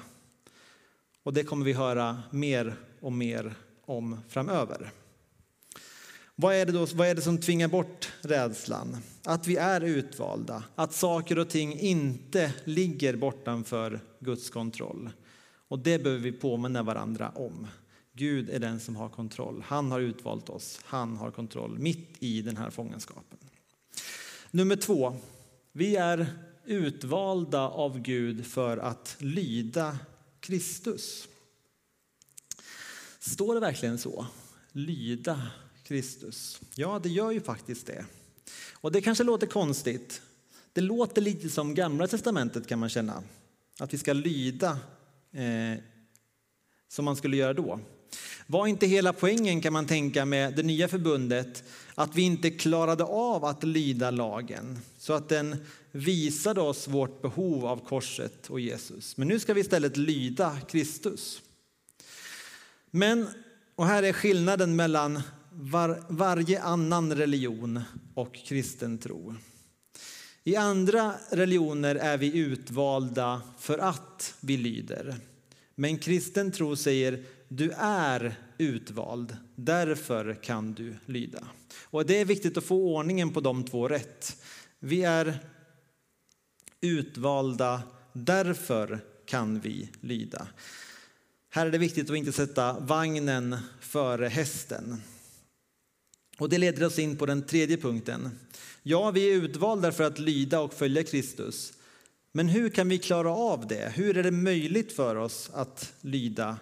Och 1.22 1.32
det 1.32 1.44
kommer 1.44 1.64
vi 1.64 1.72
höra 1.72 2.22
mer 2.30 2.76
och 3.00 3.12
mer 3.12 3.54
om 3.84 4.20
framöver. 4.28 4.90
Vad 6.42 6.54
är, 6.54 6.66
det 6.66 6.72
då, 6.72 6.86
vad 6.86 7.08
är 7.08 7.14
det 7.14 7.22
som 7.22 7.38
tvingar 7.38 7.68
bort 7.68 8.12
rädslan? 8.20 8.96
Att 9.24 9.46
vi 9.46 9.56
är 9.56 9.80
utvalda, 9.80 10.64
att 10.74 10.92
saker 10.92 11.38
och 11.38 11.50
ting 11.50 11.78
inte 11.78 12.54
ligger 12.64 13.16
bortanför 13.16 14.00
Guds 14.20 14.50
kontroll. 14.50 15.10
Och 15.68 15.78
det 15.78 15.98
behöver 15.98 16.22
vi 16.22 16.32
påminna 16.32 16.82
varandra 16.82 17.30
om. 17.34 17.66
Gud 18.12 18.50
är 18.50 18.58
den 18.58 18.80
som 18.80 18.96
har 18.96 19.08
kontroll. 19.08 19.64
Han 19.66 19.90
har 19.90 20.00
utvalt 20.00 20.48
oss. 20.48 20.80
Han 20.84 21.16
har 21.16 21.30
kontroll 21.30 21.78
mitt 21.78 22.16
i 22.18 22.42
den 22.42 22.56
här 22.56 22.70
fångenskapen. 22.70 23.38
Nummer 24.50 24.76
två. 24.76 25.16
Vi 25.72 25.96
är 25.96 26.26
utvalda 26.64 27.60
av 27.60 27.98
Gud 27.98 28.46
för 28.46 28.76
att 28.76 29.16
lyda 29.18 29.98
Kristus. 30.40 31.28
Står 33.18 33.54
det 33.54 33.60
verkligen 33.60 33.98
så? 33.98 34.26
Lyda 34.72 35.40
Kristus. 35.92 36.60
Ja, 36.74 37.00
det 37.02 37.08
gör 37.08 37.30
ju 37.30 37.40
faktiskt 37.40 37.86
det. 37.86 38.04
Och 38.72 38.92
det 38.92 39.00
kanske 39.00 39.24
låter 39.24 39.46
konstigt. 39.46 40.22
Det 40.72 40.80
låter 40.80 41.22
lite 41.22 41.48
som 41.48 41.74
Gamla 41.74 42.06
testamentet 42.06 42.66
kan 42.66 42.78
man 42.78 42.88
känna. 42.88 43.22
Att 43.78 43.94
vi 43.94 43.98
ska 43.98 44.12
lyda 44.12 44.70
eh, 45.32 45.82
som 46.88 47.04
man 47.04 47.16
skulle 47.16 47.36
göra 47.36 47.54
då. 47.54 47.80
Var 48.46 48.66
inte 48.66 48.86
hela 48.86 49.12
poängen 49.12 49.60
kan 49.60 49.72
man 49.72 49.86
tänka 49.86 50.24
med 50.24 50.56
det 50.56 50.62
nya 50.62 50.88
förbundet 50.88 51.64
att 51.94 52.16
vi 52.16 52.22
inte 52.22 52.50
klarade 52.50 53.04
av 53.04 53.44
att 53.44 53.64
lyda 53.64 54.10
lagen 54.10 54.78
så 54.98 55.12
att 55.12 55.28
den 55.28 55.56
visade 55.90 56.60
oss 56.60 56.88
vårt 56.88 57.22
behov 57.22 57.66
av 57.66 57.88
korset 57.88 58.50
och 58.50 58.60
Jesus. 58.60 59.16
Men 59.16 59.28
nu 59.28 59.40
ska 59.40 59.54
vi 59.54 59.60
istället 59.60 59.96
lyda 59.96 60.60
Kristus. 60.68 61.42
Men, 62.90 63.28
och 63.74 63.86
här 63.86 64.02
är 64.02 64.12
skillnaden 64.12 64.76
mellan 64.76 65.22
var, 65.54 66.04
varje 66.08 66.62
annan 66.62 67.14
religion 67.14 67.80
och 68.14 68.34
kristen 68.34 68.98
tro. 68.98 69.34
I 70.44 70.56
andra 70.56 71.14
religioner 71.30 71.94
är 71.94 72.16
vi 72.16 72.38
utvalda 72.38 73.42
för 73.58 73.78
att 73.78 74.34
vi 74.40 74.56
lyder. 74.56 75.16
Men 75.74 75.98
kristen 75.98 76.52
tro 76.52 76.76
säger 76.76 77.24
du 77.48 77.70
är 77.78 78.34
utvald, 78.58 79.36
därför 79.54 80.34
kan 80.42 80.72
du 80.72 80.94
lyda. 81.06 81.44
Och 81.82 82.06
Det 82.06 82.20
är 82.20 82.24
viktigt 82.24 82.56
att 82.56 82.64
få 82.64 82.76
ordningen 82.76 83.30
på 83.30 83.40
de 83.40 83.64
två 83.64 83.88
rätt. 83.88 84.42
Vi 84.78 85.02
är 85.02 85.38
utvalda, 86.80 87.82
därför 88.12 89.00
kan 89.26 89.60
vi 89.60 89.88
lyda. 90.00 90.46
Här 91.50 91.66
är 91.66 91.70
det 91.70 91.78
viktigt 91.78 92.10
att 92.10 92.16
inte 92.16 92.32
sätta 92.32 92.80
vagnen 92.80 93.56
före 93.80 94.28
hästen. 94.28 95.02
Och 96.38 96.48
Det 96.48 96.58
leder 96.58 96.86
oss 96.86 96.98
in 96.98 97.16
på 97.16 97.26
den 97.26 97.42
tredje 97.42 97.76
punkten. 97.76 98.38
Ja, 98.82 99.10
vi 99.10 99.30
är 99.30 99.34
utvalda 99.34 99.92
för 99.92 100.04
att 100.04 100.18
lyda 100.18 100.60
och 100.60 100.74
följa 100.74 101.04
Kristus. 101.04 101.72
Men 102.32 102.48
hur 102.48 102.68
kan 102.68 102.88
vi 102.88 102.98
klara 102.98 103.30
av 103.30 103.66
det? 103.66 103.92
Hur 103.94 104.16
är 104.16 104.22
det 104.22 104.30
möjligt 104.30 104.92
för 104.92 105.16
oss 105.16 105.50
att 105.54 105.92
lyda 106.00 106.56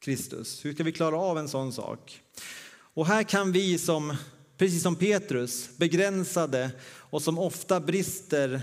Kristus? 0.00 0.64
Hur 0.64 0.74
ska 0.74 0.84
vi 0.84 0.92
klara 0.92 1.16
av 1.16 1.38
en 1.38 1.48
sån 1.48 1.72
sak? 1.72 2.22
Och 2.68 3.06
här 3.06 3.22
kan 3.22 3.52
vi 3.52 3.78
som, 3.78 4.16
precis 4.56 4.82
som 4.82 4.96
Petrus, 4.96 5.68
begränsade 5.76 6.70
och 6.84 7.22
som 7.22 7.38
ofta 7.38 7.80
brister 7.80 8.62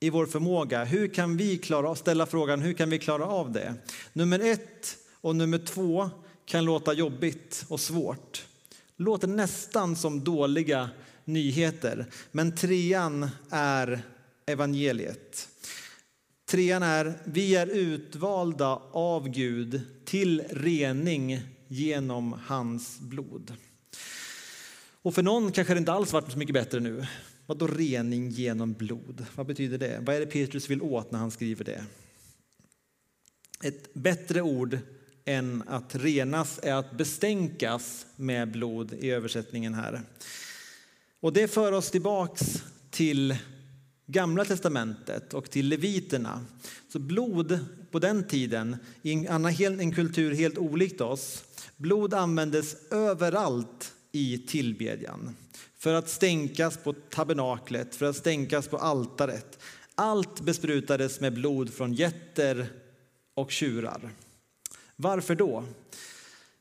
i 0.00 0.10
vår 0.10 0.26
förmåga. 0.26 0.84
Hur 0.84 1.08
kan 1.08 1.36
vi 1.36 1.58
klara, 1.58 1.94
ställa 1.94 2.26
frågan 2.26 2.60
hur 2.60 2.72
kan 2.72 2.90
vi 2.90 2.98
klara 2.98 3.26
av 3.26 3.52
det? 3.52 3.74
Nummer 4.12 4.38
ett 4.38 4.96
och 5.20 5.36
nummer 5.36 5.58
två 5.58 6.10
kan 6.46 6.64
låta 6.64 6.92
jobbigt 6.92 7.64
och 7.68 7.80
svårt. 7.80 8.46
Låter 8.96 9.28
nästan 9.28 9.96
som 9.96 10.24
dåliga 10.24 10.90
nyheter. 11.24 12.06
Men 12.32 12.54
trean 12.54 13.28
är 13.50 14.02
evangeliet. 14.46 15.48
Trean 16.44 16.82
är 16.82 17.18
vi 17.24 17.56
är 17.56 17.66
utvalda 17.66 18.82
av 18.92 19.28
Gud 19.28 19.80
till 20.04 20.42
rening 20.50 21.40
genom 21.68 22.32
hans 22.46 22.98
blod. 23.00 23.52
Och 25.02 25.14
för 25.14 25.22
någon 25.22 25.52
kanske 25.52 25.74
det 25.74 25.78
inte 25.78 25.92
alls 25.92 26.12
varit 26.12 26.32
så 26.32 26.38
mycket 26.38 26.54
bättre 26.54 26.80
nu. 26.80 27.06
Vad 27.46 27.58
då 27.58 27.66
rening 27.66 28.30
genom 28.30 28.72
blod? 28.72 29.26
Vad 29.34 29.46
betyder 29.46 29.78
det? 29.78 29.98
Vad 30.02 30.16
är 30.16 30.20
det 30.20 30.26
Petrus 30.26 30.70
vill 30.70 30.82
åt 30.82 31.10
när 31.10 31.18
han 31.18 31.30
skriver 31.30 31.64
det? 31.64 31.84
Ett 33.62 33.94
bättre 33.94 34.42
ord 34.42 34.78
än 35.26 35.62
att 35.66 35.94
renas 35.94 36.60
är 36.62 36.74
att 36.74 36.96
bestänkas 36.96 38.06
med 38.16 38.52
blod 38.52 38.92
i 38.92 39.10
översättningen 39.10 39.74
här. 39.74 40.02
Och 41.20 41.32
det 41.32 41.48
för 41.48 41.72
oss 41.72 41.90
tillbaks 41.90 42.62
till 42.90 43.36
Gamla 44.06 44.44
testamentet 44.44 45.34
och 45.34 45.50
till 45.50 45.68
leviterna. 45.68 46.44
Så 46.88 46.98
blod 46.98 47.58
på 47.90 47.98
den 47.98 48.26
tiden, 48.26 48.76
i 49.02 49.12
en, 49.12 49.46
en 49.60 49.94
kultur 49.94 50.34
helt 50.34 50.58
olikt 50.58 51.00
oss, 51.00 51.44
blod 51.76 52.14
användes 52.14 52.76
överallt 52.90 53.92
i 54.12 54.38
tillbedjan. 54.38 55.36
För 55.78 55.94
att 55.94 56.08
stänkas 56.08 56.76
på 56.76 56.92
tabernaklet, 56.92 57.94
för 57.94 58.06
att 58.06 58.16
stänkas 58.16 58.68
på 58.68 58.76
altaret. 58.76 59.58
Allt 59.94 60.40
besprutades 60.40 61.20
med 61.20 61.34
blod 61.34 61.74
från 61.74 61.92
getter 61.92 62.66
och 63.34 63.50
tjurar. 63.50 64.10
Varför 64.96 65.34
då? 65.34 65.64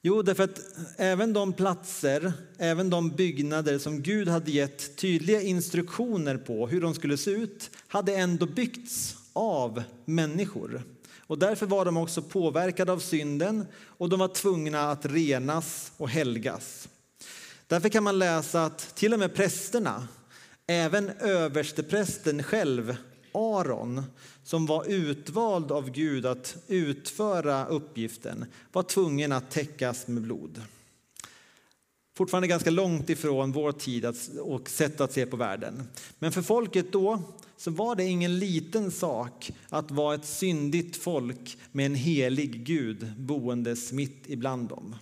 Jo, 0.02 0.22
därför 0.22 0.44
att 0.44 0.60
även 0.98 1.34
de 1.34 1.54
platser, 1.54 2.34
även 2.58 2.90
de 2.90 3.10
byggnader 3.10 3.78
som 3.80 4.02
Gud 4.02 4.28
hade 4.28 4.52
gett 4.52 4.98
tydliga 4.98 5.42
instruktioner 5.42 6.38
på 6.38 6.68
hur 6.68 6.82
de 6.82 6.94
skulle 6.94 7.18
se 7.18 7.32
ut, 7.32 7.70
hade 7.88 8.16
ändå 8.16 8.46
byggts 8.46 9.18
av 9.34 9.84
människor. 10.06 10.84
Och 11.28 11.40
därför 11.40 11.66
var 11.66 11.86
de 11.86 11.98
också 11.98 12.22
påverkade 12.22 12.92
av 12.92 13.00
synden 13.00 13.66
och 13.98 14.10
de 14.10 14.20
var 14.20 14.28
tvungna 14.28 14.92
att 14.92 15.06
renas 15.06 15.92
och 15.98 16.10
helgas. 16.10 16.90
Därför 17.68 17.90
kan 17.90 18.04
man 18.04 18.20
läsa 18.20 18.66
att 18.66 18.96
till 18.96 19.14
och 19.14 19.20
med 19.20 19.36
prästerna, 19.36 20.08
även 20.68 21.10
översteprästen 21.10 22.44
själv, 22.44 22.96
Aron, 23.32 24.04
som 24.46 24.66
var 24.66 24.86
utvald 24.88 25.72
av 25.72 25.90
Gud 25.90 26.26
att 26.26 26.58
utföra 26.68 27.66
uppgiften, 27.66 28.46
var 28.72 28.84
tvungen 28.84 29.32
att 29.32 29.52
täckas 29.52 30.08
med 30.08 30.24
blod. 30.24 30.62
Fortfarande 32.18 32.48
ganska 32.48 32.70
långt 32.70 33.10
ifrån 33.10 33.52
vår 33.52 33.72
tid 33.72 34.06
och 34.42 34.70
sätt 34.70 35.02
att 35.02 35.14
se 35.14 35.26
på 35.26 35.38
världen. 35.38 35.88
Men 36.20 36.32
för 36.32 36.42
folket 36.42 36.92
då 36.92 37.22
så 37.58 37.72
var 37.72 37.96
det 37.96 38.04
ingen 38.04 38.40
liten 38.40 38.92
sak 38.92 39.52
att 39.70 39.92
vara 39.92 40.16
ett 40.16 40.26
syndigt 40.26 40.96
folk 40.96 41.58
med 41.72 41.86
en 41.86 41.96
helig 41.96 42.66
Gud 42.66 43.14
boendes 43.18 43.92
mitt 43.92 44.24
ibland 44.26 44.70
dem. 44.70 44.96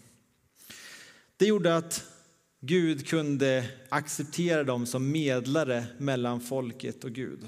Det 1.37 1.45
gjorde 1.45 1.77
att 1.77 2.03
Gud 2.59 3.07
kunde 3.07 3.65
acceptera 3.89 4.63
dem 4.63 4.85
som 4.85 5.11
medlare 5.11 5.85
mellan 5.97 6.41
folket 6.41 7.03
och 7.03 7.11
Gud. 7.11 7.39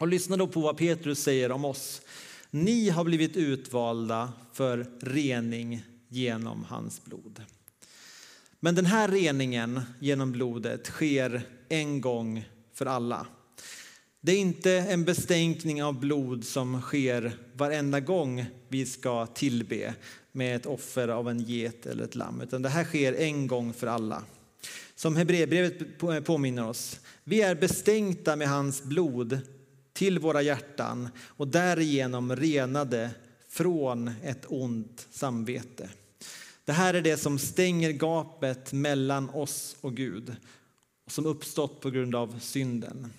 Och 0.00 0.08
lyssna 0.08 0.36
då 0.36 0.46
på 0.46 0.60
vad 0.60 0.76
Petrus 0.76 1.22
säger 1.22 1.52
om 1.52 1.64
oss. 1.64 2.02
Ni 2.50 2.88
har 2.88 3.04
blivit 3.04 3.36
utvalda 3.36 4.32
för 4.52 4.86
rening 5.00 5.82
genom 6.08 6.64
hans 6.64 7.04
blod. 7.04 7.42
Men 8.60 8.74
den 8.74 8.86
här 8.86 9.08
reningen 9.08 9.80
genom 9.98 10.32
blodet 10.32 10.86
sker 10.86 11.42
en 11.68 12.00
gång 12.00 12.48
för 12.74 12.86
alla. 12.86 13.26
Det 14.20 14.32
är 14.32 14.38
inte 14.38 14.72
en 14.72 15.04
bestänkning 15.04 15.82
av 15.82 16.00
blod 16.00 16.44
som 16.44 16.80
sker 16.80 17.32
varenda 17.52 18.00
gång 18.00 18.46
vi 18.68 18.86
ska 18.86 19.26
tillbe 19.26 19.94
med 20.32 20.56
ett 20.56 20.66
offer 20.66 21.08
av 21.08 21.28
en 21.28 21.40
get 21.40 21.86
eller 21.86 22.04
ett 22.04 22.14
lamm, 22.14 22.40
utan 22.40 22.62
det 22.62 22.68
här 22.68 22.84
sker 22.84 23.12
en 23.12 23.46
gång 23.46 23.72
för 23.72 23.86
alla. 23.86 24.24
Som 24.94 25.16
Hebreerbrevet 25.16 25.98
påminner 26.24 26.68
oss, 26.68 27.00
vi 27.24 27.42
är 27.42 27.54
bestänkta 27.54 28.36
med 28.36 28.48
hans 28.48 28.82
blod 28.82 29.40
till 30.00 30.18
våra 30.18 30.42
hjärtan 30.42 31.08
och 31.20 31.48
därigenom 31.48 32.36
renade 32.36 33.10
från 33.48 34.10
ett 34.22 34.44
ont 34.48 35.06
samvete. 35.10 35.88
Det 36.64 36.72
här 36.72 36.94
är 36.94 37.00
det 37.00 37.16
som 37.16 37.38
stänger 37.38 37.90
gapet 37.90 38.72
mellan 38.72 39.30
oss 39.30 39.76
och 39.80 39.96
Gud 39.96 40.36
som 41.06 41.26
uppstått 41.26 41.80
på 41.80 41.90
grund 41.90 42.14
av 42.14 42.38
synden. 42.38 43.12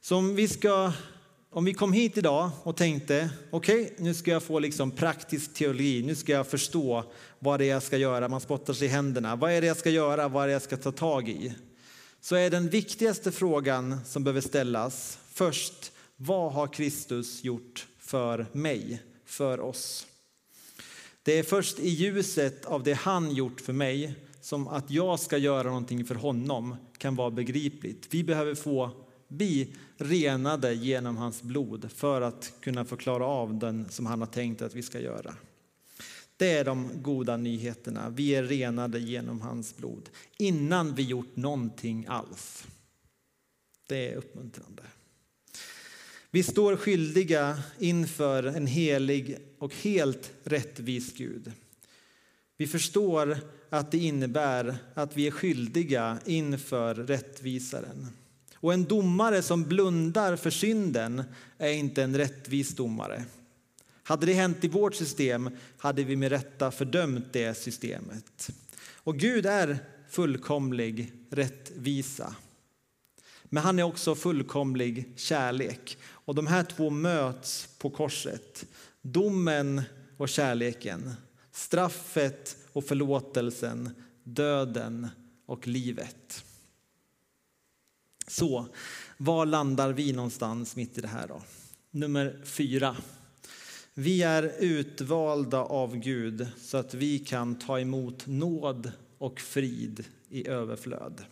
Så 0.00 0.16
om 0.16 0.34
vi, 0.34 0.48
ska, 0.48 0.92
om 1.50 1.64
vi 1.64 1.74
kom 1.74 1.92
hit 1.92 2.18
idag 2.18 2.50
och 2.62 2.76
tänkte 2.76 3.30
okej, 3.50 3.82
okay, 3.82 3.94
nu 3.98 4.14
ska 4.14 4.30
jag 4.30 4.42
få 4.42 4.58
liksom 4.58 4.90
praktisk 4.90 5.54
teologi, 5.54 6.02
nu 6.02 6.14
ska 6.14 6.32
jag 6.32 6.46
förstå 6.46 7.04
vad 7.38 7.60
det 7.60 7.64
är 7.64 7.70
jag 7.70 7.82
ska 7.82 7.96
göra, 7.96 8.28
man 8.28 8.40
spottar 8.40 8.72
sig 8.72 8.86
i 8.86 8.90
händerna. 8.90 9.36
Vad 9.36 9.52
är 9.52 9.60
det 9.60 9.66
jag 9.66 9.76
ska 9.76 9.90
göra, 9.90 10.28
vad 10.28 10.42
är 10.42 10.46
det 10.46 10.52
jag 10.52 10.62
ska 10.62 10.76
ta 10.76 10.92
tag 10.92 11.28
i? 11.28 11.54
Så 12.20 12.36
är 12.36 12.50
den 12.50 12.68
viktigaste 12.68 13.32
frågan 13.32 14.04
som 14.04 14.24
behöver 14.24 14.40
ställas 14.40 15.18
först, 15.32 15.92
vad 16.16 16.52
har 16.52 16.66
Kristus 16.66 17.44
gjort 17.44 17.86
för 17.98 18.46
mig, 18.52 19.02
för 19.24 19.60
oss? 19.60 20.06
Det 21.22 21.38
är 21.38 21.42
först 21.42 21.78
i 21.78 21.88
ljuset 21.88 22.64
av 22.64 22.82
det 22.82 22.92
han 22.92 23.34
gjort 23.34 23.60
för 23.60 23.72
mig 23.72 24.14
som 24.40 24.68
att 24.68 24.90
jag 24.90 25.20
ska 25.20 25.38
göra 25.38 25.68
någonting 25.68 26.04
för 26.04 26.14
honom 26.14 26.76
kan 26.98 27.16
vara 27.16 27.30
begripligt. 27.30 28.06
Vi 28.10 28.24
behöver 28.24 28.54
få 28.54 28.90
bli 29.28 29.74
renade 29.96 30.74
genom 30.74 31.16
hans 31.16 31.42
blod 31.42 31.90
för 31.94 32.20
att 32.20 32.52
kunna 32.60 32.84
få 32.84 32.96
klara 32.96 33.26
av 33.26 33.58
den 33.58 33.88
som 33.90 34.06
han 34.06 34.20
har 34.20 34.26
tänkt 34.26 34.62
att 34.62 34.74
vi 34.74 34.82
ska 34.82 35.00
göra. 35.00 35.34
Det 36.40 36.50
är 36.50 36.64
de 36.64 37.02
goda 37.02 37.36
nyheterna. 37.36 38.10
Vi 38.10 38.34
är 38.34 38.42
renade 38.42 38.98
genom 38.98 39.40
hans 39.40 39.76
blod 39.76 40.10
innan 40.38 40.94
vi 40.94 41.02
gjort 41.02 41.36
någonting 41.36 42.06
alls. 42.08 42.64
Det 43.86 44.12
är 44.12 44.16
uppmuntrande. 44.16 44.82
Vi 46.30 46.42
står 46.42 46.76
skyldiga 46.76 47.62
inför 47.78 48.42
en 48.42 48.66
helig 48.66 49.38
och 49.58 49.74
helt 49.74 50.32
rättvis 50.44 51.12
Gud. 51.12 51.52
Vi 52.56 52.66
förstår 52.66 53.38
att 53.70 53.90
det 53.90 53.98
innebär 53.98 54.76
att 54.94 55.16
vi 55.16 55.26
är 55.26 55.30
skyldiga 55.30 56.18
inför 56.26 56.94
rättvisaren. 56.94 58.06
Och 58.54 58.74
en 58.74 58.84
domare 58.84 59.42
som 59.42 59.64
blundar 59.64 60.36
för 60.36 60.50
synden 60.50 61.22
är 61.58 61.72
inte 61.72 62.02
en 62.02 62.16
rättvis 62.16 62.76
domare. 62.76 63.24
Hade 64.02 64.26
det 64.26 64.32
hänt 64.32 64.64
i 64.64 64.68
vårt 64.68 64.94
system 64.94 65.50
hade 65.78 66.04
vi 66.04 66.16
med 66.16 66.32
rätta 66.32 66.70
fördömt 66.70 67.32
det 67.32 67.54
systemet. 67.54 68.50
Och 68.94 69.18
Gud 69.18 69.46
är 69.46 69.78
fullkomlig 70.10 71.12
rättvisa. 71.30 72.34
Men 73.44 73.62
han 73.62 73.78
är 73.78 73.82
också 73.82 74.14
fullkomlig 74.14 75.12
kärlek. 75.16 75.98
Och 76.02 76.34
de 76.34 76.46
här 76.46 76.64
två 76.64 76.90
möts 76.90 77.68
på 77.78 77.90
korset. 77.90 78.66
Domen 79.02 79.82
och 80.16 80.28
kärleken. 80.28 81.12
Straffet 81.52 82.56
och 82.72 82.84
förlåtelsen. 82.84 83.90
Döden 84.24 85.08
och 85.46 85.66
livet. 85.66 86.44
Så, 88.26 88.66
var 89.16 89.46
landar 89.46 89.92
vi 89.92 90.12
någonstans 90.12 90.76
mitt 90.76 90.98
i 90.98 91.00
det 91.00 91.08
här 91.08 91.28
då? 91.28 91.42
Nummer 91.90 92.40
fyra. 92.44 92.96
Vi 93.94 94.22
är 94.22 94.54
utvalda 94.58 95.58
av 95.58 95.96
Gud 95.96 96.46
så 96.60 96.76
att 96.76 96.94
vi 96.94 97.18
kan 97.18 97.58
ta 97.58 97.80
emot 97.80 98.26
nåd 98.26 98.92
och 99.18 99.40
frid 99.40 100.04
i 100.28 100.48
överflöd. 100.48 101.24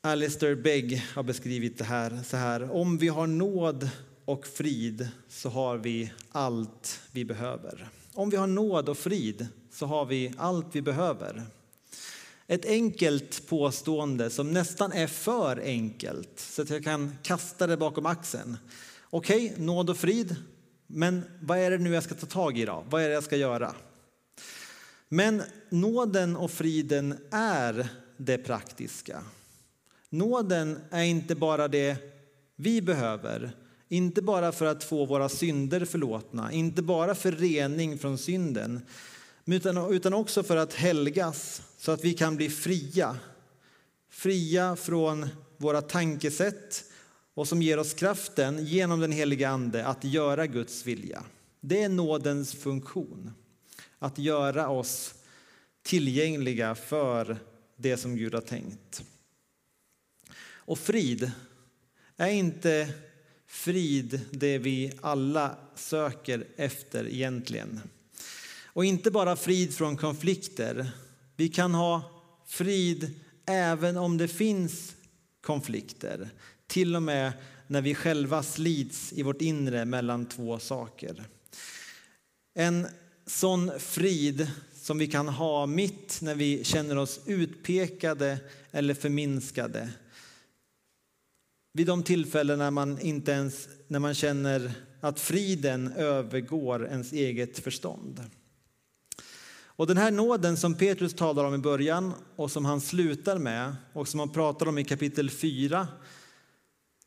Alistair 0.00 0.54
Begg 0.54 1.04
har 1.14 1.22
beskrivit 1.22 1.78
det 1.78 1.84
här 1.84 2.20
så 2.24 2.36
här. 2.36 2.70
Om 2.70 2.98
vi 2.98 3.08
har 3.08 3.26
nåd 3.26 3.88
och 4.24 4.46
frid 4.46 5.08
så 5.28 5.48
har 5.48 5.78
vi 5.78 6.12
allt 6.28 7.00
vi 7.12 7.24
behöver. 7.24 7.88
Om 8.14 8.30
vi 8.30 8.36
har 8.36 8.46
nåd 8.46 8.88
och 8.88 8.98
frid 8.98 9.48
så 9.70 9.86
har 9.86 10.04
vi 10.04 10.34
allt 10.36 10.66
vi 10.72 10.82
behöver. 10.82 11.42
Ett 12.46 12.66
enkelt 12.66 13.48
påstående 13.48 14.30
som 14.30 14.52
nästan 14.52 14.92
är 14.92 15.06
för 15.06 15.60
enkelt 15.60 16.40
så 16.40 16.62
att 16.62 16.70
jag 16.70 16.84
kan 16.84 17.16
kasta 17.22 17.66
det 17.66 17.76
bakom 17.76 18.06
axeln. 18.06 18.56
Okej, 19.12 19.50
okay, 19.50 19.64
nåd 19.64 19.90
och 19.90 19.96
frid, 19.96 20.36
men 20.86 21.22
vad 21.40 21.58
är 21.58 21.70
det 21.70 21.78
nu 21.78 21.94
jag 21.94 22.02
ska 22.02 22.14
ta 22.14 22.26
tag 22.26 22.58
i 22.58 22.64
då? 22.64 22.84
Vad 22.90 23.02
är 23.02 23.08
det 23.08 23.14
jag 23.14 23.24
ska 23.24 23.36
göra? 23.36 23.74
Men 25.08 25.42
nåden 25.70 26.36
och 26.36 26.50
friden 26.50 27.18
är 27.30 27.88
det 28.16 28.38
praktiska. 28.38 29.22
Nåden 30.10 30.78
är 30.90 31.02
inte 31.02 31.34
bara 31.34 31.68
det 31.68 31.96
vi 32.56 32.82
behöver, 32.82 33.56
inte 33.88 34.22
bara 34.22 34.52
för 34.52 34.66
att 34.66 34.84
få 34.84 35.04
våra 35.06 35.28
synder 35.28 35.84
förlåtna, 35.84 36.52
inte 36.52 36.82
bara 36.82 37.14
för 37.14 37.32
rening 37.32 37.98
från 37.98 38.18
synden, 38.18 38.80
utan 39.90 40.14
också 40.14 40.42
för 40.42 40.56
att 40.56 40.74
helgas 40.74 41.62
så 41.78 41.92
att 41.92 42.04
vi 42.04 42.12
kan 42.12 42.36
bli 42.36 42.50
fria. 42.50 43.16
Fria 44.10 44.76
från 44.76 45.28
våra 45.56 45.82
tankesätt 45.82 46.84
och 47.34 47.48
som 47.48 47.62
ger 47.62 47.78
oss 47.78 47.94
kraften 47.94 48.64
genom 48.66 49.00
den 49.00 49.12
heliga 49.12 49.48
Ande 49.48 49.86
att 49.86 50.04
göra 50.04 50.46
Guds 50.46 50.86
vilja. 50.86 51.24
Det 51.60 51.82
är 51.82 51.88
nådens 51.88 52.54
funktion, 52.54 53.30
att 53.98 54.18
göra 54.18 54.68
oss 54.68 55.14
tillgängliga 55.82 56.74
för 56.74 57.38
det 57.76 57.96
som 57.96 58.16
Gud 58.16 58.34
har 58.34 58.40
tänkt. 58.40 59.02
Och 60.42 60.78
frid 60.78 61.32
är 62.16 62.30
inte 62.30 62.92
frid 63.46 64.20
det 64.30 64.58
vi 64.58 64.92
alla 65.00 65.56
söker 65.74 66.46
efter 66.56 67.08
egentligen. 67.08 67.80
Och 68.64 68.84
inte 68.84 69.10
bara 69.10 69.36
frid 69.36 69.74
från 69.74 69.96
konflikter. 69.96 70.90
Vi 71.36 71.48
kan 71.48 71.74
ha 71.74 72.22
frid 72.46 73.20
även 73.46 73.96
om 73.96 74.18
det 74.18 74.28
finns 74.28 74.94
konflikter. 75.40 76.30
Till 76.70 76.96
och 76.96 77.02
med 77.02 77.32
när 77.66 77.82
vi 77.82 77.94
själva 77.94 78.42
slits 78.42 79.12
i 79.12 79.22
vårt 79.22 79.42
inre 79.42 79.84
mellan 79.84 80.26
två 80.26 80.58
saker. 80.58 81.24
En 82.54 82.86
sån 83.26 83.70
frid 83.78 84.50
som 84.74 84.98
vi 84.98 85.06
kan 85.06 85.28
ha 85.28 85.66
mitt 85.66 86.18
när 86.22 86.34
vi 86.34 86.64
känner 86.64 86.98
oss 86.98 87.20
utpekade 87.26 88.38
eller 88.70 88.94
förminskade. 88.94 89.90
Vid 91.72 91.86
de 91.86 92.02
tillfällen 92.02 92.58
när 92.58 92.70
man, 92.70 93.00
inte 93.00 93.32
ens, 93.32 93.68
när 93.88 93.98
man 93.98 94.14
känner 94.14 94.72
att 95.00 95.20
friden 95.20 95.92
övergår 95.92 96.86
ens 96.86 97.12
eget 97.12 97.58
förstånd. 97.58 98.24
Och 99.62 99.86
den 99.86 99.96
här 99.96 100.10
nåden 100.10 100.56
som 100.56 100.74
Petrus 100.74 101.14
talar 101.14 101.44
om 101.44 101.54
i 101.54 101.58
början 101.58 102.12
och 102.36 102.50
som 102.50 102.64
han 102.64 102.80
slutar 102.80 103.38
med 103.38 103.76
och 103.92 104.08
som 104.08 104.20
han 104.20 104.32
pratar 104.32 104.66
om 104.66 104.78
i 104.78 104.84
kapitel 104.84 105.30
4 105.30 105.88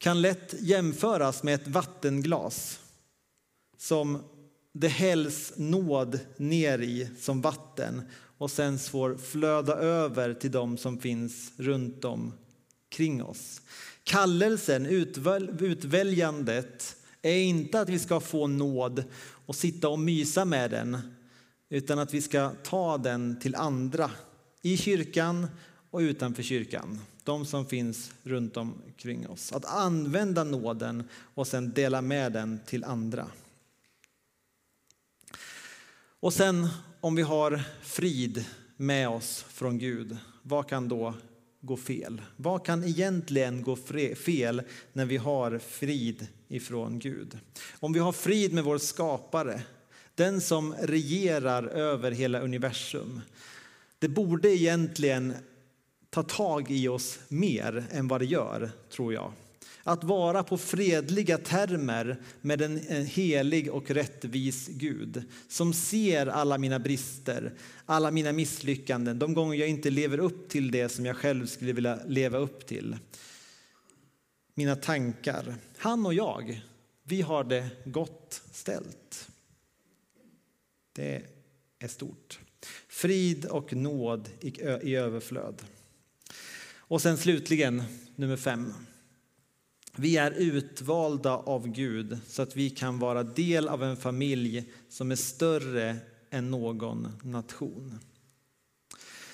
kan 0.04 0.22
lätt 0.22 0.56
jämföras 0.60 1.44
med 1.44 1.56
ett 1.56 1.68
vattenglas 1.68 2.80
som 3.78 4.24
det 4.74 4.88
hälls 4.88 5.54
nåd 5.56 6.20
ner 6.38 6.80
i 6.80 7.10
som 7.20 7.42
vatten 7.42 8.02
och 8.38 8.52
sen 8.52 8.80
får 8.80 9.16
flöda 9.16 9.76
över 9.76 10.34
till 10.34 10.52
dem 10.52 10.78
som 10.78 11.00
finns 11.00 11.52
runt 11.58 12.06
omkring 12.06 13.24
oss. 13.24 13.62
Kallelsen, 14.04 14.86
utväljandet, 15.60 16.96
är 17.22 17.38
inte 17.38 17.80
att 17.80 17.90
vi 17.90 18.00
ska 18.00 18.20
få 18.20 18.48
nåd 18.48 19.04
och 19.46 19.56
sitta 19.56 19.90
och 19.90 20.00
mysa 20.00 20.46
med 20.46 20.72
den 20.72 20.98
utan 21.70 22.00
att 22.00 22.14
vi 22.14 22.22
ska 22.22 22.52
ta 22.64 22.98
den 22.98 23.40
till 23.40 23.56
andra 23.56 24.12
i 24.62 24.78
kyrkan 24.78 25.48
och 25.94 26.00
utanför 26.00 26.44
kyrkan. 26.44 27.00
De 27.24 27.46
som 27.46 27.66
finns 27.66 28.12
runt 28.24 28.58
omkring 28.58 29.28
oss. 29.28 29.52
Att 29.52 29.66
använda 29.66 30.44
nåden 30.44 31.04
och 31.34 31.48
sen 31.48 31.72
dela 31.72 32.02
med 32.02 32.32
den 32.32 32.60
till 32.66 32.84
andra. 32.84 33.28
Och 36.20 36.34
sen 36.34 36.68
om 37.02 37.16
vi 37.16 37.22
har 37.22 37.64
frid 37.82 38.46
med 38.78 39.10
oss 39.10 39.46
från 39.50 39.78
Gud, 39.78 40.18
vad 40.42 40.70
kan 40.70 40.88
då 40.88 41.14
gå 41.62 41.78
fel? 41.78 42.22
Vad 42.36 42.66
kan 42.66 42.84
egentligen 42.84 43.64
gå 43.64 43.76
fel 44.16 44.62
när 44.94 45.06
vi 45.06 45.18
har 45.18 45.58
frid 45.58 46.28
ifrån 46.48 47.00
Gud? 47.00 47.40
Om 47.80 47.94
vi 47.94 48.00
har 48.00 48.12
frid 48.12 48.54
med 48.54 48.64
vår 48.64 48.78
skapare, 48.78 49.62
den 50.16 50.42
som 50.42 50.74
regerar 50.74 51.64
över 51.64 52.12
hela 52.12 52.40
universum. 52.40 53.22
Det 54.00 54.08
borde 54.08 54.50
egentligen 54.50 55.34
ta 56.14 56.24
tag 56.24 56.72
i 56.72 56.88
oss 56.88 57.20
mer 57.28 57.86
än 57.92 58.08
vad 58.08 58.22
det 58.22 58.26
gör, 58.26 58.72
tror 58.90 59.14
jag. 59.14 59.32
Att 59.84 60.04
vara 60.04 60.44
på 60.44 60.58
fredliga 60.58 61.38
termer 61.38 62.22
med 62.42 62.62
en 62.62 63.06
helig 63.06 63.72
och 63.72 63.92
rättvis 63.92 64.68
Gud 64.68 65.24
som 65.48 65.74
ser 65.74 66.28
alla 66.28 66.58
mina 66.58 66.80
brister, 66.80 67.54
alla 67.86 68.12
mina 68.12 68.32
misslyckanden, 68.32 69.20
de 69.20 69.34
gånger 69.34 69.56
jag 69.56 69.70
inte 69.70 69.90
lever 69.90 70.18
upp 70.18 70.50
till 70.50 70.72
det 70.72 70.90
som 70.90 71.06
jag 71.06 71.18
själv 71.18 71.46
skulle 71.46 71.74
vilja 71.74 72.00
leva 72.08 72.38
upp 72.38 72.66
till. 72.66 72.98
Mina 74.54 74.76
tankar. 74.76 75.56
Han 75.78 76.06
och 76.06 76.14
jag, 76.14 76.62
vi 77.04 77.22
har 77.22 77.44
det 77.44 77.70
gott 77.86 78.42
ställt. 78.52 79.28
Det 80.94 81.22
är 81.80 81.88
stort. 81.88 82.40
Frid 82.88 83.46
och 83.46 83.74
nåd 83.74 84.30
i 84.82 84.96
överflöd. 84.96 85.62
Och 86.94 87.02
sen 87.02 87.18
slutligen 87.18 87.84
nummer 88.16 88.38
fem. 88.38 88.74
Vi 89.96 90.18
är 90.18 90.32
utvalda 90.32 91.32
av 91.32 91.68
Gud 91.68 92.18
så 92.28 92.42
att 92.42 92.56
vi 92.56 92.70
kan 92.70 93.00
vara 93.00 93.24
del 93.24 93.68
av 93.68 93.84
en 93.84 93.98
familj 93.98 94.74
som 94.90 95.12
är 95.12 95.16
större 95.16 95.98
än 96.30 96.52
någon 96.52 97.08
nation. 97.24 98.00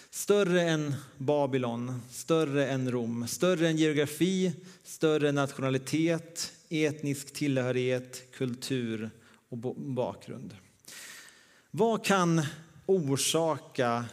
Större 0.09 0.61
än 0.61 0.95
Babylon, 1.17 2.01
större 2.09 2.67
än 2.67 2.91
Rom, 2.91 3.27
större 3.27 3.67
än 3.67 3.77
geografi, 3.77 4.53
större 4.83 5.31
nationalitet, 5.31 6.53
etnisk 6.69 7.33
tillhörighet, 7.33 8.31
kultur 8.31 9.09
och 9.49 9.57
bakgrund. 9.75 10.55
Vad 11.71 12.05
kan 12.05 12.41
orsaka 12.85 14.05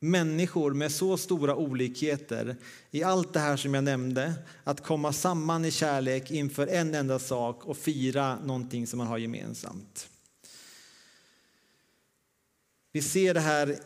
människor 0.00 0.74
med 0.74 0.92
så 0.92 1.16
stora 1.16 1.56
olikheter 1.56 2.56
i 2.90 3.02
allt 3.02 3.32
det 3.32 3.40
här 3.40 3.56
som 3.56 3.74
jag 3.74 3.84
nämnde, 3.84 4.34
att 4.64 4.84
komma 4.84 5.12
samman 5.12 5.64
i 5.64 5.70
kärlek 5.70 6.30
inför 6.30 6.66
en 6.66 6.94
enda 6.94 7.18
sak 7.18 7.64
och 7.64 7.76
fira 7.76 8.38
någonting 8.44 8.86
som 8.86 8.98
man 8.98 9.06
har 9.06 9.18
gemensamt. 9.18 10.08
Vi 12.92 13.02
ser 13.02 13.34
det 13.34 13.40
här 13.40 13.76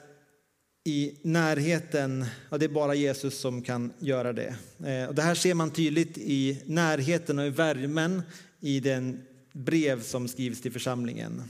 i 0.84 1.14
närheten, 1.22 2.26
och 2.48 2.58
det 2.58 2.64
är 2.64 2.68
bara 2.68 2.94
Jesus 2.94 3.38
som 3.38 3.62
kan 3.62 3.92
göra 3.98 4.32
det. 4.32 4.54
Eh, 4.84 5.08
och 5.08 5.14
det 5.14 5.22
här 5.22 5.34
ser 5.34 5.54
man 5.54 5.70
tydligt 5.70 6.18
i 6.18 6.62
närheten 6.66 7.38
och 7.38 7.46
i 7.46 7.50
värmen 7.50 8.22
i 8.60 8.80
den 8.80 9.22
brev 9.52 10.02
som 10.02 10.28
skrivs 10.28 10.60
till 10.60 10.72
församlingen. 10.72 11.42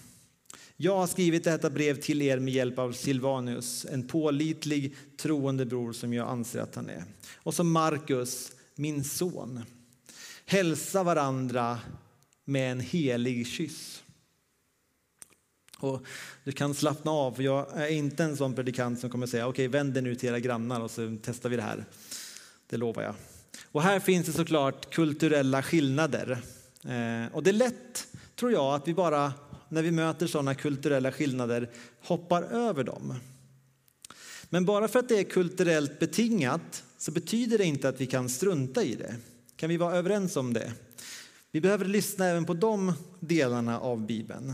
Jag 0.77 0.97
har 0.97 1.07
skrivit 1.07 1.45
detta 1.45 1.71
brev 1.71 2.01
till 2.01 2.23
er 2.23 2.39
med 2.39 2.55
hjälp 2.55 2.79
av 2.79 2.93
Silvanus, 2.93 3.87
en 3.91 4.07
pålitlig 4.07 4.97
troende 5.17 5.67
bror 5.67 5.93
som 5.93 6.13
jag 6.13 6.29
anser 6.29 6.61
att 6.61 6.75
han 6.75 6.89
är. 6.89 7.05
Och 7.37 7.55
så 7.55 7.65
Markus, 7.65 8.53
min 8.75 9.05
son. 9.05 9.65
Hälsa 10.47 11.03
varandra 11.03 11.79
med 12.45 12.73
en 12.73 12.81
helig 12.81 13.47
kyss. 13.47 14.03
Och 15.79 16.07
du 16.45 16.53
kan 16.53 16.75
slappna 16.75 17.11
av, 17.11 17.43
jag 17.43 17.83
är 17.83 17.89
inte 17.89 18.25
en 18.25 18.37
sån 18.37 18.55
predikant 18.55 19.01
som 19.01 19.11
kommer 19.11 19.27
säga 19.27 19.47
okej, 19.47 19.69
okay, 19.69 19.79
vänd 19.79 19.95
dig 19.95 20.03
nu 20.03 20.15
till 20.15 20.29
era 20.29 20.41
grannar 20.41 20.81
och 20.81 20.91
så 20.91 21.17
testar 21.23 21.49
vi 21.49 21.57
det 21.57 21.63
här. 21.63 21.85
Det 22.67 22.77
lovar 22.77 23.03
jag. 23.03 23.15
Och 23.65 23.83
här 23.83 24.01
finns 24.01 24.27
det 24.27 24.33
såklart 24.33 24.95
kulturella 24.95 25.63
skillnader. 25.63 26.31
Eh, 26.85 27.35
och 27.35 27.43
det 27.43 27.51
är 27.51 27.53
lätt, 27.53 28.07
tror 28.37 28.53
jag, 28.53 28.75
att 28.75 28.89
vi 28.89 28.95
bara 28.95 29.33
när 29.75 29.83
vi 29.83 29.91
möter 29.91 30.27
sådana 30.27 30.55
kulturella 30.55 31.13
skillnader 31.13 31.71
hoppar 32.03 32.43
över 32.43 32.85
dem. 32.85 33.15
Men 34.51 34.65
bara 34.65 34.89
för 34.89 34.99
att 34.99 35.09
det 35.09 35.19
är 35.19 35.25
kulturellt 35.25 35.99
betingat 35.99 36.85
så 36.99 37.11
betyder 37.11 37.59
det 37.59 37.65
inte 37.65 37.89
att 37.89 38.01
vi 38.01 38.07
kan 38.07 38.29
strunta 38.29 38.83
i 38.83 38.95
det. 38.95 39.15
Kan 39.57 39.69
vi 39.69 39.77
vara 39.77 39.97
överens 39.97 40.37
om 40.37 40.53
det? 40.53 40.73
Vi 41.53 41.61
behöver 41.61 41.85
lyssna 41.85 42.27
även 42.27 42.45
på 42.45 42.55
de 42.55 42.93
delarna 43.21 43.81
av 43.81 44.07
Bibeln. 44.07 44.53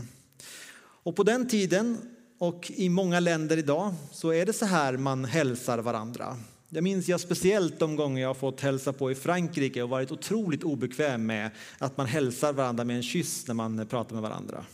Och 1.03 1.15
på 1.15 1.23
den 1.23 1.47
tiden 1.47 1.97
och 2.37 2.71
i 2.75 2.89
många 2.89 3.19
länder 3.19 3.57
idag 3.57 3.93
så 4.11 4.33
är 4.33 4.45
det 4.45 4.53
så 4.53 4.65
här 4.65 4.97
man 4.97 5.25
hälsar 5.25 5.79
varandra. 5.79 6.37
Jag 6.69 6.83
minns 6.83 7.07
jag 7.07 7.19
speciellt 7.19 7.79
de 7.79 7.95
gånger 7.95 8.21
jag 8.21 8.29
har 8.29 8.33
fått 8.33 8.61
hälsa 8.61 8.93
på 8.93 9.11
i 9.11 9.15
Frankrike 9.15 9.83
och 9.83 9.89
varit 9.89 10.11
otroligt 10.11 10.63
obekväm 10.63 11.25
med 11.25 11.51
att 11.77 11.97
man 11.97 12.07
hälsar 12.07 12.53
varandra 12.53 12.83
med 12.83 12.95
en 12.95 13.03
kyss 13.03 13.47
när 13.47 13.53
man 13.53 13.87
pratar 13.87 14.13
med 14.13 14.21
varandra. 14.21 14.65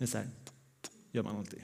Det 0.00 0.04
är 0.04 0.06
så 0.06 0.18
här, 0.18 0.26
gör 1.12 1.22
man 1.22 1.36
alltid. 1.36 1.60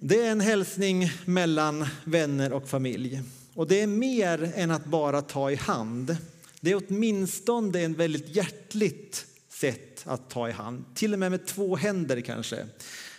Det 0.00 0.20
är 0.20 0.30
en 0.30 0.40
hälsning 0.40 1.10
mellan 1.24 1.86
vänner 2.04 2.52
och 2.52 2.68
familj. 2.68 3.22
Och 3.54 3.68
det 3.68 3.80
är 3.80 3.86
mer 3.86 4.52
än 4.54 4.70
att 4.70 4.84
bara 4.84 5.22
ta 5.22 5.50
i 5.50 5.54
hand. 5.54 6.16
Det 6.60 6.70
är 6.70 6.82
åtminstone 6.88 7.80
ett 7.80 7.90
väldigt 7.90 8.36
hjärtligt 8.36 9.26
sätt 9.48 10.02
att 10.04 10.30
ta 10.30 10.48
i 10.48 10.52
hand. 10.52 10.84
Till 10.94 11.12
och 11.12 11.18
med 11.18 11.30
med 11.30 11.46
två 11.46 11.76
händer 11.76 12.20
kanske. 12.20 12.56
Jag 12.56 12.66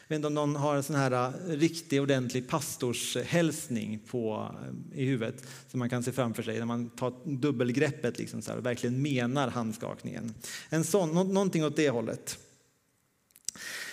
vet 0.08 0.16
inte 0.16 0.28
om 0.28 0.34
någon 0.34 0.56
har 0.56 0.76
en 0.76 0.84
sån 0.84 0.96
här 0.96 1.12
eh, 1.12 1.32
riktig 1.50 2.02
ordentlig 2.02 2.48
pastorshälsning 2.48 4.00
på, 4.08 4.52
eh, 4.94 5.00
i 5.00 5.06
huvudet 5.06 5.44
som 5.68 5.80
man 5.80 5.90
kan 5.90 6.04
se 6.04 6.12
framför 6.12 6.44
sig 6.44 6.60
när 6.60 6.66
man 6.66 6.90
tar 6.90 7.14
dubbelgreppet 7.24 8.20
liksom 8.20 8.42
så 8.42 8.52
här, 8.52 8.58
och 8.58 8.66
verkligen 8.66 9.02
menar 9.02 9.48
handskakningen. 9.48 10.34
En 10.70 10.84
sån, 10.84 11.14
någonting 11.14 11.66
åt 11.66 11.76
det 11.76 11.90
hållet. 11.90 12.38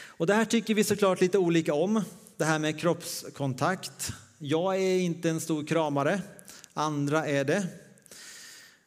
Och 0.06 0.26
det 0.26 0.34
här 0.34 0.44
tycker 0.44 0.74
vi 0.74 0.84
såklart 0.84 1.20
lite 1.20 1.38
olika 1.38 1.74
om 1.74 2.02
det 2.36 2.44
här 2.44 2.58
med 2.58 2.80
kroppskontakt. 2.80 4.12
Jag 4.38 4.76
är 4.76 4.98
inte 4.98 5.30
en 5.30 5.40
stor 5.40 5.66
kramare, 5.66 6.22
andra 6.74 7.26
är 7.26 7.44
det. 7.44 7.66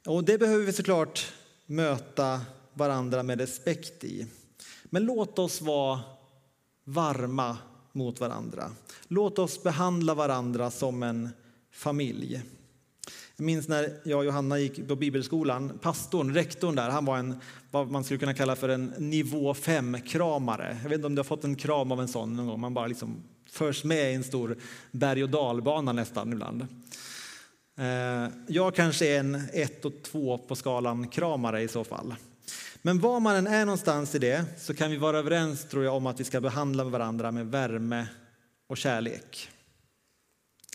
Och 0.06 0.24
det 0.24 0.38
behöver 0.38 0.66
vi 0.66 0.74
såklart 0.74 1.34
möta 1.66 2.42
varandra 2.74 3.24
med 3.24 3.40
respekt 3.40 4.04
i. 4.04 4.28
Men 4.84 5.06
låt 5.06 5.40
oss 5.40 5.62
vara 5.62 6.00
varma 6.84 7.58
mot 7.92 8.20
varandra. 8.20 8.72
Låt 9.08 9.40
oss 9.40 9.64
behandla 9.64 10.14
varandra 10.14 10.72
som 10.72 11.04
en 11.04 11.30
familj. 11.72 12.42
Jag 13.44 13.46
minns 13.46 13.68
när 13.68 14.00
jag 14.04 14.20
och 14.20 14.26
Johanna 14.26 14.60
gick 14.60 14.88
på 14.88 14.96
bibelskolan. 14.96 15.80
Pastorn, 15.82 16.34
rektorn 16.34 16.76
där, 16.76 16.90
han 16.90 17.06
var 17.06 17.18
en, 17.18 17.40
vad 17.72 17.92
man 17.92 18.04
skulle 18.04 18.18
kunna 18.18 18.34
kalla 18.34 18.56
för 18.56 18.70
en 18.70 18.94
nivå 18.98 19.54
5-kramare. 19.54 20.78
Jag 20.84 20.90
vet 20.90 20.96
inte 20.96 21.08
om 21.08 21.16
du 21.16 21.20
har 21.20 21.24
fått 21.24 21.44
en 21.44 21.56
kram 21.56 21.92
av 21.92 22.02
en 22.02 22.08
sån 22.08 22.36
någon 22.36 22.48
gång. 22.48 22.60
Man 22.60 22.74
bara 22.74 22.88
liksom 22.88 23.24
förs 23.50 23.84
med 23.84 24.12
i 24.12 24.16
en 24.16 24.24
stor 24.24 24.58
berg 24.92 25.24
och 25.24 25.30
dalbana 25.30 25.94
nästan 25.94 26.34
ibland. 26.34 26.68
Eh, 27.78 28.28
jag 28.48 28.76
kanske 28.76 29.08
är 29.08 29.20
en 29.20 29.42
1 29.54 29.86
och 29.86 29.94
2 30.04 30.38
på 30.38 30.56
skalan 30.56 31.08
kramare 31.08 31.62
i 31.62 31.68
så 31.68 31.84
fall. 31.84 32.16
Men 32.82 33.00
var 33.00 33.20
man 33.20 33.36
än 33.36 33.48
är 33.48 33.66
någonstans 33.66 34.16
i 34.16 34.20
det 34.20 34.46
så 34.58 34.74
kan 34.74 34.92
vi 34.92 34.98
vara 34.98 35.18
överens 35.18 35.70
tror 35.70 35.84
jag 35.84 35.96
om 35.96 36.08
att 36.08 36.20
vi 36.20 36.24
ska 36.24 36.42
behandla 36.42 36.84
varandra 36.84 37.32
med 37.32 37.48
värme 37.48 38.08
och 38.68 38.78
kärlek. 38.78 39.50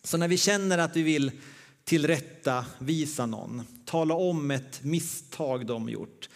Så 0.02 0.16
när 0.16 0.28
vi 0.28 0.36
känner 0.36 0.78
att 0.78 0.96
vi 0.96 1.02
vill 1.02 1.32
tillrätta 1.88 2.66
visa 2.78 3.26
någon, 3.26 3.62
tala 3.84 4.14
om 4.14 4.50
ett 4.50 4.84
misstag 4.84 5.66
de 5.66 5.88
gjort. 5.88 6.28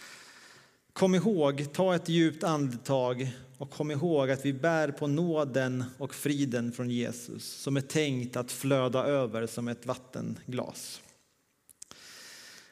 Kom 0.93 1.15
ihåg, 1.15 1.73
ta 1.73 1.95
ett 1.95 2.09
djupt 2.09 2.43
andetag 2.43 3.31
och 3.57 3.71
kom 3.71 3.91
ihåg 3.91 4.31
att 4.31 4.45
vi 4.45 4.53
bär 4.53 4.91
på 4.91 5.07
nåden 5.07 5.83
och 5.97 6.13
friden 6.13 6.71
från 6.71 6.89
Jesus 6.89 7.45
som 7.45 7.77
är 7.77 7.81
tänkt 7.81 8.35
att 8.35 8.51
flöda 8.51 9.05
över 9.05 9.47
som 9.47 9.67
ett 9.67 9.85
vattenglas. 9.85 11.01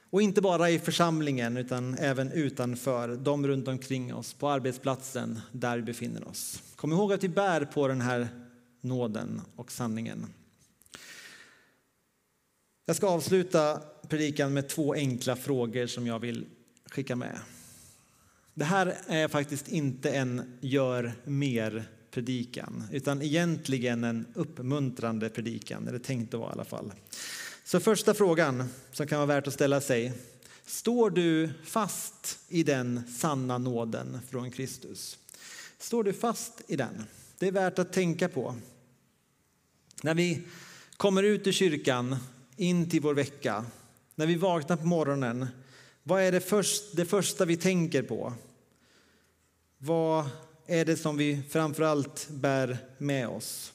Och 0.09 0.21
inte 0.21 0.41
bara 0.41 0.69
i 0.69 0.79
församlingen 0.79 1.57
utan 1.57 1.97
även 1.97 2.31
utanför, 2.31 3.15
de 3.15 3.47
runt 3.47 3.67
omkring 3.67 4.13
oss, 4.13 4.33
på 4.33 4.49
arbetsplatsen 4.49 5.39
där 5.51 5.77
vi 5.77 5.83
befinner 5.83 6.27
oss. 6.27 6.63
Kom 6.75 6.91
ihåg 6.91 7.13
att 7.13 7.23
vi 7.23 7.29
bär 7.29 7.65
på 7.65 7.87
den 7.87 8.01
här 8.01 8.27
nåden 8.81 9.41
och 9.55 9.71
sanningen. 9.71 10.27
Jag 12.91 12.95
ska 12.95 13.07
avsluta 13.07 13.81
predikan 14.07 14.53
med 14.53 14.69
två 14.69 14.93
enkla 14.93 15.35
frågor 15.35 15.87
som 15.87 16.07
jag 16.07 16.19
vill 16.19 16.45
skicka 16.85 17.15
med. 17.15 17.39
Det 18.53 18.65
här 18.65 18.97
är 19.07 19.27
faktiskt 19.27 19.67
inte 19.67 20.11
en 20.11 20.57
gör 20.61 21.13
mer 21.23 21.83
predikan, 22.11 22.83
utan 22.91 23.21
egentligen 23.21 24.03
en 24.03 24.25
uppmuntrande 24.33 25.29
predikan, 25.29 25.87
eller 25.87 25.99
tänkt 25.99 26.33
att 26.33 26.39
vara 26.39 26.49
i 26.49 26.53
alla 26.53 26.65
fall. 26.65 26.93
Så 27.63 27.79
första 27.79 28.13
frågan 28.13 28.63
som 28.91 29.07
kan 29.07 29.17
vara 29.17 29.27
värt 29.27 29.47
att 29.47 29.53
ställa 29.53 29.81
sig. 29.81 30.13
Står 30.65 31.09
du 31.09 31.49
fast 31.63 32.39
i 32.49 32.63
den 32.63 33.03
sanna 33.07 33.57
nåden 33.57 34.19
från 34.29 34.51
Kristus? 34.51 35.17
Står 35.77 36.03
du 36.03 36.13
fast 36.13 36.61
i 36.67 36.75
den? 36.75 37.03
Det 37.39 37.47
är 37.47 37.51
värt 37.51 37.79
att 37.79 37.93
tänka 37.93 38.29
på. 38.29 38.55
När 40.03 40.13
vi 40.13 40.41
kommer 40.97 41.23
ut 41.23 41.47
ur 41.47 41.51
kyrkan, 41.51 42.17
in 42.55 42.89
till 42.89 43.01
vår 43.01 43.13
vecka, 43.13 43.65
när 44.15 44.25
vi 44.25 44.35
vaknar 44.35 44.77
på 44.77 44.85
morgonen, 44.85 45.47
vad 46.03 46.21
är 46.21 46.31
det, 46.31 46.41
först, 46.41 46.95
det 46.95 47.05
första 47.05 47.45
vi 47.45 47.57
tänker 47.57 48.03
på? 48.03 48.33
Vad 49.77 50.29
är 50.67 50.85
det 50.85 50.97
som 50.97 51.17
vi 51.17 51.41
framför 51.49 51.83
allt 51.83 52.27
bär 52.29 52.77
med 52.97 53.27
oss? 53.27 53.73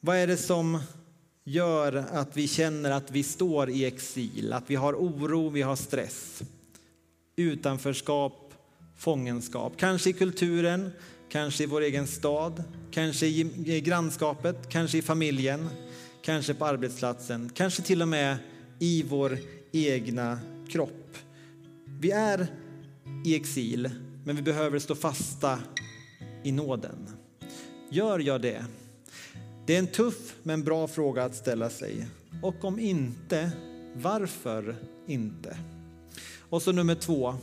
Vad 0.00 0.16
är 0.16 0.26
det 0.26 0.36
som 0.36 0.78
gör 1.44 1.92
att 1.92 2.36
vi 2.36 2.48
känner 2.48 2.90
att 2.90 3.10
vi 3.10 3.22
står 3.22 3.70
i 3.70 3.84
exil, 3.84 4.52
att 4.52 4.70
vi 4.70 4.74
har 4.74 4.94
oro, 4.94 5.48
vi 5.48 5.62
har 5.62 5.76
stress, 5.76 6.42
utanförskap, 7.36 8.54
fångenskap. 8.96 9.72
Kanske 9.76 10.10
i 10.10 10.12
kulturen, 10.12 10.90
kanske 11.28 11.64
i 11.64 11.66
vår 11.66 11.80
egen 11.80 12.06
stad, 12.06 12.64
kanske 12.90 13.26
i 13.26 13.82
grannskapet, 13.84 14.68
kanske 14.68 14.98
i 14.98 15.02
familjen, 15.02 15.68
kanske 16.24 16.54
på 16.54 16.66
arbetsplatsen, 16.66 17.50
kanske 17.54 17.82
till 17.82 18.02
och 18.02 18.08
med 18.08 18.36
i 18.78 19.02
vår 19.02 19.38
egna 19.72 20.38
kropp. 20.68 21.16
Vi 22.00 22.10
är 22.10 22.46
i 23.24 23.36
exil, 23.36 23.90
men 24.24 24.36
vi 24.36 24.42
behöver 24.42 24.78
stå 24.78 24.94
fasta 24.94 25.58
i 26.42 26.52
nåden. 26.52 27.08
Gör 27.90 28.18
jag 28.18 28.42
det? 28.42 28.64
Det 29.66 29.74
är 29.74 29.78
en 29.78 29.86
tuff 29.86 30.34
men 30.42 30.64
bra 30.64 30.88
fråga 30.88 31.24
att 31.24 31.34
ställa 31.34 31.70
sig. 31.70 32.06
Och 32.42 32.64
om 32.64 32.78
inte, 32.78 33.50
varför 33.94 34.76
inte? 35.06 35.56
Och 36.38 36.62
så 36.62 36.72
nummer 36.72 36.94
två. 36.94 37.34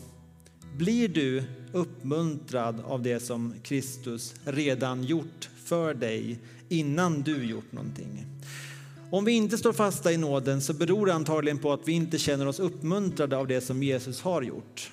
Blir 0.77 1.07
du 1.07 1.43
uppmuntrad 1.73 2.79
av 2.79 3.01
det 3.01 3.19
som 3.19 3.53
Kristus 3.63 4.33
redan 4.45 5.03
gjort 5.03 5.49
för 5.63 5.93
dig 5.93 6.39
innan 6.69 7.21
du 7.21 7.43
gjort 7.43 7.71
någonting? 7.71 8.30
Om 9.11 9.25
vi 9.25 9.31
inte 9.31 9.57
står 9.57 9.73
fasta 9.73 10.11
i 10.11 10.17
nåden 10.17 10.61
så 10.61 10.73
beror 10.73 11.05
det 11.05 11.13
antagligen 11.13 11.57
på 11.57 11.73
att 11.73 11.87
vi 11.87 11.91
inte 11.91 12.17
känner 12.17 12.47
oss 12.47 12.59
uppmuntrade 12.59 13.37
av 13.37 13.47
det 13.47 13.61
som 13.61 13.83
Jesus 13.83 14.21
har 14.21 14.41
gjort. 14.41 14.91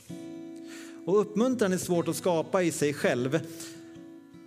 Och 1.07 1.21
uppmuntran 1.21 1.73
är 1.73 1.79
svårt 1.79 2.09
att 2.09 2.17
skapa 2.17 2.63
i 2.63 2.73
sig 2.73 2.95
själv. 2.95 3.41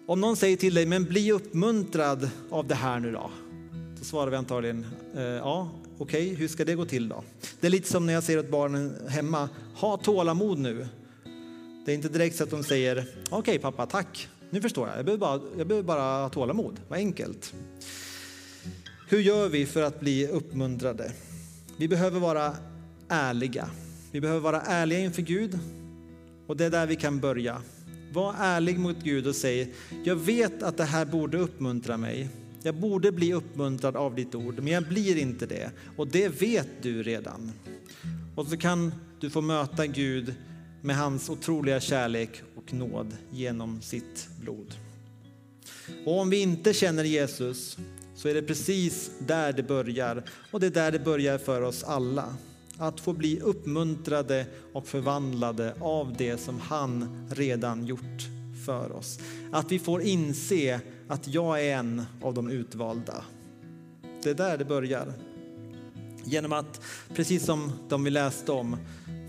Om 0.07 0.21
någon 0.21 0.35
säger 0.35 0.57
till 0.57 0.73
dig, 0.73 0.85
men 0.85 1.03
bli 1.03 1.31
uppmuntrad 1.31 2.29
av 2.49 2.67
det 2.67 2.75
här 2.75 2.99
nu 2.99 3.11
då? 3.11 3.31
Så 3.99 4.05
svarar 4.05 4.31
vi 4.31 4.37
antagligen, 4.37 4.85
eh, 5.15 5.21
ja, 5.23 5.71
okej, 5.97 6.25
okay, 6.25 6.35
hur 6.35 6.47
ska 6.47 6.65
det 6.65 6.75
gå 6.75 6.85
till 6.85 7.09
då? 7.09 7.23
Det 7.59 7.67
är 7.67 7.71
lite 7.71 7.89
som 7.89 8.05
när 8.05 8.13
jag 8.13 8.23
säger 8.23 8.39
åt 8.39 8.49
barnen 8.49 8.95
hemma, 9.07 9.49
ha 9.75 9.97
tålamod 9.97 10.59
nu. 10.59 10.87
Det 11.85 11.91
är 11.91 11.95
inte 11.95 12.09
direkt 12.09 12.35
så 12.35 12.43
att 12.43 12.51
de 12.51 12.63
säger, 12.63 13.05
okej 13.25 13.39
okay, 13.39 13.59
pappa, 13.59 13.85
tack, 13.85 14.27
nu 14.49 14.61
förstår 14.61 14.87
jag, 14.87 14.97
jag 14.97 15.05
behöver, 15.05 15.19
bara, 15.19 15.41
jag 15.57 15.67
behöver 15.67 15.87
bara 15.87 16.21
ha 16.21 16.29
tålamod, 16.29 16.79
vad 16.87 16.99
enkelt. 16.99 17.53
Hur 19.11 19.19
gör 19.19 19.49
vi 19.49 19.65
för 19.65 19.81
att 19.81 19.99
bli 19.99 20.27
uppmuntrade? 20.27 21.11
Vi 21.77 21.87
behöver 21.87 22.19
vara 22.19 22.55
ärliga. 23.07 23.69
Vi 24.11 24.21
behöver 24.21 24.39
vara 24.39 24.61
ärliga 24.61 24.99
inför 24.99 25.21
Gud 25.21 25.59
och 26.47 26.57
det 26.57 26.65
är 26.65 26.69
där 26.69 26.87
vi 26.87 26.95
kan 26.95 27.19
börja. 27.19 27.61
Var 28.13 28.35
ärlig 28.39 28.79
mot 28.79 29.03
Gud 29.03 29.27
och 29.27 29.35
säg, 29.35 29.73
jag 30.03 30.15
vet 30.15 30.63
att 30.63 30.77
det 30.77 30.83
här 30.83 31.05
borde 31.05 31.37
uppmuntra 31.37 31.97
mig. 31.97 32.29
Jag 32.63 32.75
borde 32.75 33.11
bli 33.11 33.33
uppmuntrad 33.33 33.95
av 33.95 34.15
ditt 34.15 34.35
ord, 34.35 34.55
men 34.55 34.73
jag 34.73 34.87
blir 34.87 35.17
inte 35.17 35.45
det. 35.45 35.71
Och 35.97 36.07
det 36.07 36.41
vet 36.41 36.69
du 36.81 37.03
redan. 37.03 37.51
Och 38.35 38.47
så 38.47 38.57
kan 38.57 38.93
du 39.19 39.29
få 39.29 39.41
möta 39.41 39.87
Gud 39.87 40.35
med 40.81 40.95
hans 40.95 41.29
otroliga 41.29 41.79
kärlek 41.79 42.41
och 42.55 42.73
nåd 42.73 43.17
genom 43.31 43.81
sitt 43.81 44.29
blod. 44.41 44.75
Och 46.05 46.19
om 46.19 46.29
vi 46.29 46.41
inte 46.41 46.73
känner 46.73 47.03
Jesus 47.03 47.77
så 48.21 48.27
är 48.27 48.33
det 48.33 48.41
precis 48.41 49.11
där 49.19 49.53
det 49.53 49.63
börjar. 49.63 50.23
Och 50.51 50.59
det 50.59 50.67
är 50.67 50.71
där 50.71 50.91
det 50.91 50.99
börjar 50.99 51.37
för 51.37 51.61
oss 51.61 51.83
alla 51.83 52.35
att 52.77 52.99
få 52.99 53.13
bli 53.13 53.39
uppmuntrade 53.39 54.45
och 54.73 54.87
förvandlade 54.87 55.75
av 55.79 56.13
det 56.17 56.37
som 56.37 56.59
han 56.59 57.25
redan 57.31 57.85
gjort 57.85 58.27
för 58.65 58.91
oss. 58.91 59.19
Att 59.51 59.71
vi 59.71 59.79
får 59.79 60.01
inse 60.01 60.81
att 61.07 61.27
jag 61.27 61.65
är 61.65 61.77
en 61.77 62.03
av 62.21 62.33
de 62.33 62.49
utvalda. 62.49 63.25
Det 64.23 64.29
är 64.29 64.33
där 64.33 64.57
det 64.57 64.65
börjar. 64.65 65.13
Genom 66.23 66.53
att, 66.53 66.81
precis 67.15 67.45
som 67.45 67.71
de 67.89 68.03
vi 68.03 68.09
läste 68.09 68.51
om, 68.51 68.77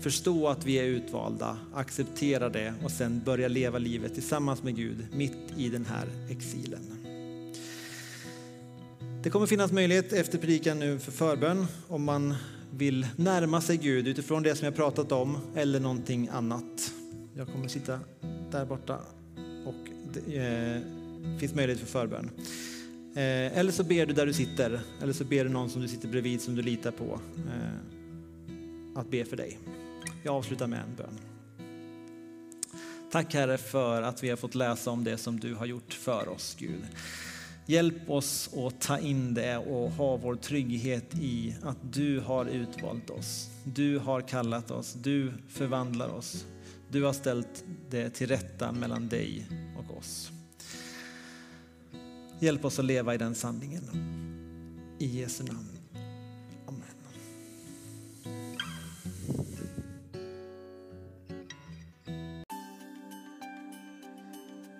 förstå 0.01 0.47
att 0.47 0.65
vi 0.65 0.75
är 0.75 0.83
utvalda, 0.83 1.57
acceptera 1.73 2.49
det 2.49 2.73
och 2.83 2.91
sen 2.91 3.21
börja 3.25 3.47
leva 3.47 3.77
livet 3.77 4.13
tillsammans 4.13 4.63
med 4.63 4.75
Gud 4.75 5.07
mitt 5.13 5.57
i 5.57 5.69
den 5.69 5.85
här 5.85 6.07
exilen. 6.29 7.02
Det 9.23 9.29
kommer 9.29 9.45
finnas 9.45 9.71
möjlighet 9.71 10.13
efter 10.13 10.37
predikan 10.37 10.79
nu 10.79 10.99
för 10.99 11.11
förbön 11.11 11.65
om 11.87 12.03
man 12.03 12.35
vill 12.71 13.07
närma 13.15 13.61
sig 13.61 13.77
Gud 13.77 14.07
utifrån 14.07 14.43
det 14.43 14.55
som 14.55 14.65
jag 14.65 14.75
pratat 14.75 15.11
om 15.11 15.37
eller 15.55 15.79
någonting 15.79 16.29
annat. 16.31 16.93
Jag 17.33 17.47
kommer 17.47 17.67
sitta 17.67 17.99
där 18.51 18.65
borta 18.65 18.99
och 19.65 19.75
det 20.13 20.37
eh, 20.37 21.39
finns 21.39 21.53
möjlighet 21.53 21.79
för 21.79 21.87
förbön. 21.87 22.29
Eh, 23.15 23.57
eller 23.57 23.71
så 23.71 23.83
ber 23.83 24.05
du 24.05 24.13
där 24.13 24.25
du 24.25 24.33
sitter, 24.33 24.81
eller 25.01 25.13
så 25.13 25.23
ber 25.23 25.43
du 25.43 25.49
någon 25.49 25.69
som 25.69 25.81
du 25.81 25.87
sitter 25.87 26.07
bredvid 26.07 26.41
som 26.41 26.55
du 26.55 26.61
litar 26.61 26.91
på 26.91 27.19
eh, 27.35 28.99
att 28.99 29.11
be 29.11 29.25
för 29.25 29.37
dig. 29.37 29.59
Jag 30.23 30.35
avslutar 30.35 30.67
med 30.67 30.79
en 30.79 30.95
bön. 30.95 31.19
Tack 33.11 33.33
Herre 33.33 33.57
för 33.57 34.01
att 34.01 34.23
vi 34.23 34.29
har 34.29 34.37
fått 34.37 34.55
läsa 34.55 34.91
om 34.91 35.03
det 35.03 35.17
som 35.17 35.39
du 35.39 35.53
har 35.53 35.65
gjort 35.65 35.93
för 35.93 36.29
oss 36.29 36.55
Gud. 36.59 36.81
Hjälp 37.65 38.09
oss 38.09 38.49
att 38.53 38.81
ta 38.81 38.99
in 38.99 39.33
det 39.33 39.57
och 39.57 39.91
ha 39.91 40.17
vår 40.17 40.35
trygghet 40.35 41.15
i 41.19 41.55
att 41.61 41.77
du 41.91 42.19
har 42.19 42.45
utvalt 42.45 43.09
oss. 43.09 43.49
Du 43.63 43.97
har 43.97 44.21
kallat 44.21 44.71
oss, 44.71 44.93
du 44.93 45.33
förvandlar 45.49 46.09
oss. 46.09 46.45
Du 46.89 47.03
har 47.03 47.13
ställt 47.13 47.63
det 47.89 48.09
till 48.09 48.27
rätta 48.27 48.71
mellan 48.71 49.07
dig 49.07 49.45
och 49.77 49.97
oss. 49.97 50.31
Hjälp 52.39 52.65
oss 52.65 52.79
att 52.79 52.85
leva 52.85 53.15
i 53.15 53.17
den 53.17 53.35
sanningen. 53.35 53.83
I 54.99 55.05
Jesu 55.05 55.43
namn. 55.43 55.72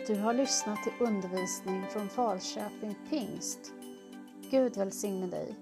Du 0.08 0.16
har 0.16 0.34
lyssnat 0.34 0.84
till 0.84 0.91
undervisning 0.99 1.86
från 1.93 2.10
Falköping 2.10 2.95
Pingst. 3.10 3.60
Gud 4.51 4.78
välsigne 4.78 5.28
dig. 5.28 5.56